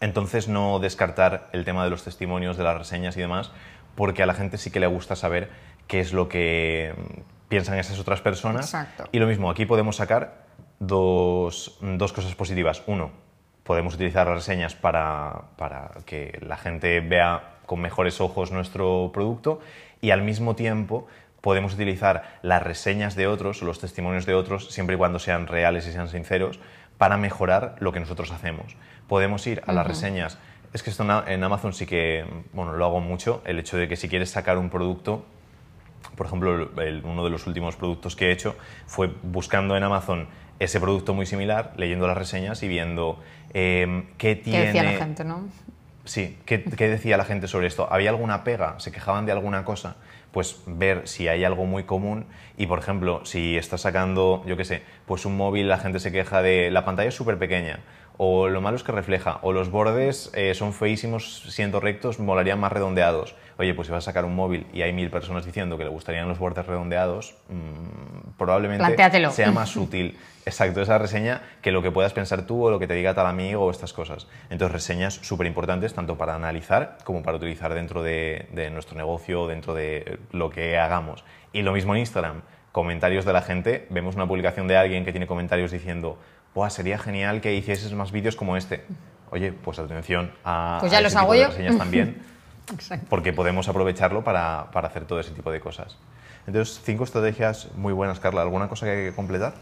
Entonces, 0.00 0.48
no 0.48 0.78
descartar 0.78 1.48
el 1.52 1.64
tema 1.64 1.84
de 1.84 1.90
los 1.90 2.04
testimonios, 2.04 2.56
de 2.56 2.64
las 2.64 2.78
reseñas 2.78 3.16
y 3.16 3.20
demás, 3.20 3.52
porque 3.98 4.22
a 4.22 4.26
la 4.26 4.34
gente 4.34 4.58
sí 4.58 4.70
que 4.70 4.78
le 4.78 4.86
gusta 4.86 5.16
saber 5.16 5.50
qué 5.88 5.98
es 5.98 6.12
lo 6.12 6.28
que 6.28 6.94
piensan 7.48 7.80
esas 7.80 7.98
otras 7.98 8.20
personas. 8.20 8.66
Exacto. 8.66 9.08
Y 9.10 9.18
lo 9.18 9.26
mismo, 9.26 9.50
aquí 9.50 9.66
podemos 9.66 9.96
sacar 9.96 10.44
dos, 10.78 11.80
cosas 12.14 12.36
positivas. 12.36 12.84
Uno, 12.86 13.10
podemos 13.64 13.96
utilizar 13.96 14.28
las 14.28 14.36
reseñas 14.36 14.76
para, 14.76 15.46
para, 15.56 15.90
que 16.06 16.38
la 16.46 16.56
gente 16.56 17.00
vea 17.00 17.56
con 17.66 17.80
mejores 17.80 18.20
ojos 18.20 18.52
nuestro 18.52 19.10
producto 19.12 19.58
y 20.00 20.12
al 20.12 20.22
mismo 20.22 20.54
tiempo 20.54 21.08
podemos 21.40 21.74
utilizar 21.74 22.38
las 22.42 22.62
reseñas 22.62 23.16
de 23.16 23.26
otros 23.26 23.62
o 23.62 23.64
los 23.64 23.80
testimonios 23.80 24.26
de 24.26 24.34
otros, 24.34 24.70
siempre 24.70 24.94
y 24.94 24.98
cuando 24.98 25.18
sean 25.18 25.48
reales 25.48 25.88
y 25.88 25.92
sean 25.92 26.08
sinceros, 26.08 26.60
para 26.98 27.16
mejorar 27.16 27.74
lo 27.80 27.90
que 27.90 27.98
nosotros 27.98 28.30
hacemos. 28.30 28.76
Podemos 29.08 29.44
ir 29.48 29.60
a 29.66 29.72
las 29.72 29.88
reseñas 29.88 30.38
es 30.72 30.82
que 30.82 30.90
esto 30.90 31.04
en 31.26 31.44
Amazon 31.44 31.72
sí 31.72 31.86
que, 31.86 32.24
bueno, 32.52 32.72
lo 32.74 32.84
hago 32.84 33.00
mucho, 33.00 33.42
el 33.44 33.58
hecho 33.58 33.76
de 33.76 33.88
que 33.88 33.96
si 33.96 34.08
quieres 34.08 34.30
sacar 34.30 34.58
un 34.58 34.70
producto, 34.70 35.24
por 36.16 36.26
ejemplo, 36.26 36.70
uno 37.04 37.24
de 37.24 37.30
los 37.30 37.46
últimos 37.46 37.76
productos 37.76 38.16
que 38.16 38.26
he 38.26 38.32
hecho 38.32 38.56
fue 38.86 39.10
buscando 39.22 39.76
en 39.76 39.82
Amazon 39.82 40.28
ese 40.58 40.80
producto 40.80 41.14
muy 41.14 41.26
similar, 41.26 41.72
leyendo 41.76 42.06
las 42.06 42.16
reseñas 42.16 42.62
y 42.62 42.68
viendo 42.68 43.22
em, 43.54 44.06
qué 44.18 44.36
tiene... 44.36 44.58
¿Qué 44.60 44.66
decía 44.66 44.82
la 44.82 44.92
gente, 44.92 45.24
no? 45.24 45.48
Sí, 46.04 46.38
¿qué, 46.46 46.64
¿qué, 46.64 46.88
decía 46.88 47.16
la 47.16 47.24
gente 47.24 47.48
sobre 47.48 47.66
esto? 47.66 47.86
¿Había 47.90 48.10
alguna 48.10 48.42
pega? 48.42 48.80
¿Se 48.80 48.90
quejaban 48.90 49.26
de 49.26 49.32
alguna 49.32 49.64
cosa? 49.64 49.96
pues 50.32 50.60
ver 50.66 51.08
si 51.08 51.28
hay 51.28 51.44
algo 51.44 51.64
muy 51.64 51.84
común 51.84 52.26
y, 52.56 52.66
por 52.66 52.78
ejemplo, 52.78 53.24
si 53.24 53.56
estás 53.56 53.82
sacando, 53.82 54.42
yo 54.46 54.56
qué 54.56 54.64
sé, 54.64 54.82
pues 55.06 55.24
un 55.24 55.36
móvil, 55.36 55.68
la 55.68 55.78
gente 55.78 56.00
se 56.00 56.12
queja 56.12 56.42
de 56.42 56.70
la 56.70 56.84
pantalla 56.84 57.08
es 57.08 57.14
súper 57.14 57.38
pequeña, 57.38 57.80
o 58.20 58.48
lo 58.48 58.60
malo 58.60 58.76
es 58.76 58.82
que 58.82 58.90
refleja, 58.90 59.38
o 59.42 59.52
los 59.52 59.70
bordes 59.70 60.30
eh, 60.34 60.52
son 60.54 60.72
feísimos 60.72 61.44
siendo 61.48 61.78
rectos, 61.78 62.18
molarían 62.18 62.58
más 62.58 62.72
redondeados. 62.72 63.36
Oye, 63.58 63.74
pues 63.74 63.86
si 63.86 63.92
vas 63.92 64.04
a 64.04 64.10
sacar 64.10 64.24
un 64.24 64.34
móvil 64.34 64.66
y 64.72 64.82
hay 64.82 64.92
mil 64.92 65.08
personas 65.08 65.46
diciendo 65.46 65.78
que 65.78 65.84
le 65.84 65.90
gustarían 65.90 66.28
los 66.28 66.38
bordes 66.38 66.66
redondeados, 66.66 67.36
mmm, 67.48 68.30
probablemente 68.36 68.84
Plantéatelo. 68.84 69.30
sea 69.30 69.52
más 69.52 69.76
útil, 69.76 70.18
exacto, 70.44 70.82
esa 70.82 70.98
reseña 70.98 71.42
que 71.62 71.70
lo 71.70 71.80
que 71.80 71.92
puedas 71.92 72.12
pensar 72.12 72.42
tú 72.42 72.66
o 72.66 72.70
lo 72.70 72.80
que 72.80 72.88
te 72.88 72.94
diga 72.94 73.14
tal 73.14 73.26
amigo 73.26 73.64
o 73.64 73.70
estas 73.70 73.92
cosas. 73.92 74.26
Entonces, 74.50 74.72
reseñas 74.72 75.14
súper 75.14 75.46
importantes 75.46 75.94
tanto 75.94 76.18
para 76.18 76.34
analizar 76.34 76.98
como 77.04 77.22
para 77.22 77.36
utilizar 77.36 77.72
dentro 77.72 78.02
de, 78.02 78.48
de 78.52 78.70
nuestro 78.70 78.96
negocio, 78.96 79.46
dentro 79.46 79.74
de 79.74 80.18
lo 80.32 80.50
que 80.50 80.76
hagamos. 80.76 81.24
Y 81.52 81.62
lo 81.62 81.72
mismo 81.72 81.94
en 81.94 82.00
Instagram, 82.00 82.42
comentarios 82.72 83.24
de 83.24 83.32
la 83.32 83.42
gente, 83.42 83.86
vemos 83.90 84.14
una 84.16 84.26
publicación 84.26 84.68
de 84.68 84.76
alguien 84.76 85.04
que 85.04 85.12
tiene 85.12 85.26
comentarios 85.26 85.70
diciendo, 85.70 86.18
Buah, 86.58 86.70
sería 86.70 86.98
genial 86.98 87.40
que 87.40 87.54
hicieses 87.54 87.92
más 87.92 88.10
vídeos 88.10 88.34
como 88.34 88.56
este. 88.56 88.84
Oye, 89.30 89.52
pues 89.52 89.78
atención 89.78 90.32
a, 90.44 90.78
Pues 90.80 90.90
ya 90.90 90.98
a 90.98 91.00
los 91.00 91.12
ese 91.12 91.20
tipo 91.20 91.22
hago 91.22 91.32
de 91.34 91.40
yo. 91.42 91.46
reseñas 91.50 91.78
también, 91.78 92.20
porque 93.08 93.32
podemos 93.32 93.68
aprovecharlo 93.68 94.24
para, 94.24 94.66
para 94.72 94.88
hacer 94.88 95.04
todo 95.04 95.20
ese 95.20 95.30
tipo 95.30 95.52
de 95.52 95.60
cosas. 95.60 95.96
Entonces, 96.48 96.80
cinco 96.82 97.04
estrategias 97.04 97.68
muy 97.76 97.92
buenas, 97.92 98.18
Carla. 98.18 98.42
¿Alguna 98.42 98.68
cosa 98.68 98.86
que 98.86 98.90
hay 98.92 99.10
que 99.10 99.14
completar? 99.14 99.54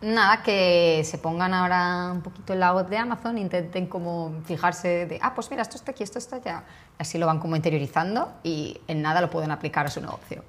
Nada, 0.00 0.42
que 0.42 1.02
se 1.04 1.18
pongan 1.18 1.52
ahora 1.52 2.12
un 2.12 2.22
poquito 2.22 2.54
en 2.54 2.60
la 2.60 2.72
web 2.72 2.88
de 2.88 2.96
Amazon, 2.96 3.36
intenten 3.36 3.86
como 3.86 4.40
fijarse 4.46 5.04
de, 5.04 5.18
ah, 5.20 5.34
pues 5.34 5.50
mira, 5.50 5.60
esto 5.60 5.76
está 5.76 5.90
aquí, 5.90 6.04
esto 6.04 6.18
está 6.18 6.36
allá. 6.36 6.62
Así 6.98 7.18
lo 7.18 7.26
van 7.26 7.38
como 7.38 7.54
interiorizando 7.54 8.32
y 8.42 8.80
en 8.88 9.02
nada 9.02 9.20
lo 9.20 9.28
pueden 9.28 9.50
aplicar 9.50 9.84
a 9.84 9.90
su 9.90 10.00
negocio. 10.00 10.42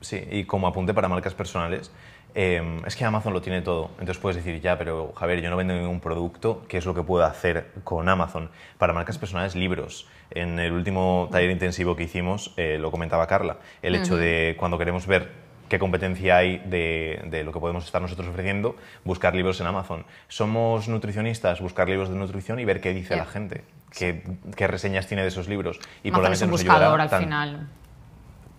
Sí, 0.00 0.22
y 0.30 0.44
como 0.44 0.68
apunte 0.68 0.94
para 0.94 1.08
marcas 1.08 1.34
personales, 1.34 1.90
eh, 2.34 2.80
es 2.86 2.96
que 2.96 3.04
Amazon 3.04 3.32
lo 3.32 3.40
tiene 3.42 3.62
todo. 3.62 3.90
Entonces 3.98 4.18
puedes 4.18 4.36
decir, 4.36 4.60
ya, 4.60 4.78
pero 4.78 5.12
Javier, 5.16 5.40
yo 5.42 5.50
no 5.50 5.56
vendo 5.56 5.74
ningún 5.74 6.00
producto, 6.00 6.64
¿qué 6.68 6.78
es 6.78 6.86
lo 6.86 6.94
que 6.94 7.02
puedo 7.02 7.24
hacer 7.24 7.70
con 7.84 8.08
Amazon? 8.08 8.50
Para 8.78 8.92
marcas 8.92 9.18
personales, 9.18 9.54
libros. 9.54 10.06
En 10.30 10.58
el 10.58 10.72
último 10.72 11.28
taller 11.32 11.50
intensivo 11.50 11.96
que 11.96 12.04
hicimos, 12.04 12.52
eh, 12.56 12.78
lo 12.80 12.90
comentaba 12.90 13.26
Carla, 13.26 13.56
el 13.82 13.94
hecho 13.94 14.16
de 14.16 14.54
cuando 14.58 14.78
queremos 14.78 15.06
ver 15.06 15.28
qué 15.68 15.78
competencia 15.78 16.36
hay 16.36 16.58
de, 16.58 17.22
de, 17.26 17.44
lo 17.44 17.52
que 17.52 17.60
podemos 17.60 17.84
estar 17.84 18.02
nosotros 18.02 18.26
ofreciendo, 18.28 18.76
buscar 19.04 19.34
libros 19.36 19.60
en 19.60 19.66
Amazon. 19.68 20.04
Somos 20.28 20.88
nutricionistas, 20.88 21.60
buscar 21.60 21.88
libros 21.88 22.08
de 22.10 22.16
nutrición 22.16 22.58
y 22.60 22.64
ver 22.64 22.80
qué 22.80 22.92
dice 22.92 23.14
Yeah. 23.14 23.24
la 23.24 23.30
gente, 23.30 23.64
qué, 23.96 24.22
qué 24.56 24.66
reseñas 24.66 25.06
tiene 25.06 25.22
de 25.22 25.28
esos 25.28 25.48
libros. 25.48 25.78
Y 26.02 26.08
Amazon 26.08 26.32
es 26.32 26.42
un 26.42 26.50
nos 26.50 26.60
buscador 26.64 27.00
al 27.00 27.08
tan- 27.10 27.22
final. 27.22 27.68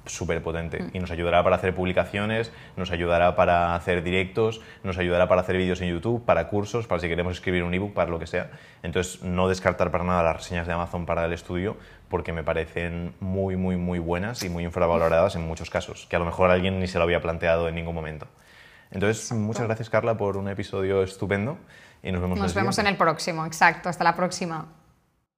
Súper 0.05 0.41
potente 0.41 0.81
Mm. 0.81 0.89
y 0.93 0.99
nos 0.99 1.11
ayudará 1.11 1.43
para 1.43 1.55
hacer 1.55 1.73
publicaciones, 1.75 2.51
nos 2.75 2.91
ayudará 2.91 3.35
para 3.35 3.75
hacer 3.75 4.03
directos, 4.03 4.61
nos 4.83 4.97
ayudará 4.97 5.27
para 5.27 5.41
hacer 5.41 5.57
vídeos 5.57 5.81
en 5.81 5.89
YouTube, 5.89 6.25
para 6.25 6.47
cursos, 6.47 6.87
para 6.87 7.01
si 7.01 7.07
queremos 7.07 7.33
escribir 7.35 7.63
un 7.63 7.73
ebook, 7.73 7.93
para 7.93 8.09
lo 8.09 8.19
que 8.19 8.27
sea. 8.27 8.51
Entonces, 8.83 9.21
no 9.23 9.47
descartar 9.47 9.91
para 9.91 10.03
nada 10.03 10.23
las 10.23 10.37
reseñas 10.37 10.67
de 10.67 10.73
Amazon 10.73 11.05
para 11.05 11.25
el 11.25 11.33
estudio 11.33 11.77
porque 12.09 12.33
me 12.33 12.43
parecen 12.43 13.13
muy, 13.19 13.55
muy, 13.55 13.77
muy 13.77 13.99
buenas 13.99 14.43
y 14.43 14.49
muy 14.49 14.63
infravaloradas 14.63 15.35
en 15.35 15.47
muchos 15.47 15.69
casos, 15.69 16.07
que 16.09 16.15
a 16.15 16.19
lo 16.19 16.25
mejor 16.25 16.51
alguien 16.51 16.79
ni 16.79 16.87
se 16.87 16.97
lo 16.97 17.03
había 17.03 17.21
planteado 17.21 17.69
en 17.69 17.75
ningún 17.75 17.95
momento. 17.95 18.27
Entonces, 18.91 19.31
muchas 19.31 19.65
gracias 19.65 19.89
Carla 19.89 20.17
por 20.17 20.35
un 20.35 20.49
episodio 20.49 21.03
estupendo 21.03 21.57
y 22.03 22.11
nos 22.11 22.21
vemos 22.21 22.37
en 22.37 22.43
Nos 22.43 22.51
el 22.51 22.61
vemos 22.61 22.77
en 22.79 22.87
el 22.87 22.97
próximo, 22.97 23.45
exacto. 23.45 23.87
Hasta 23.87 24.03
la 24.03 24.15
próxima. 24.15 24.65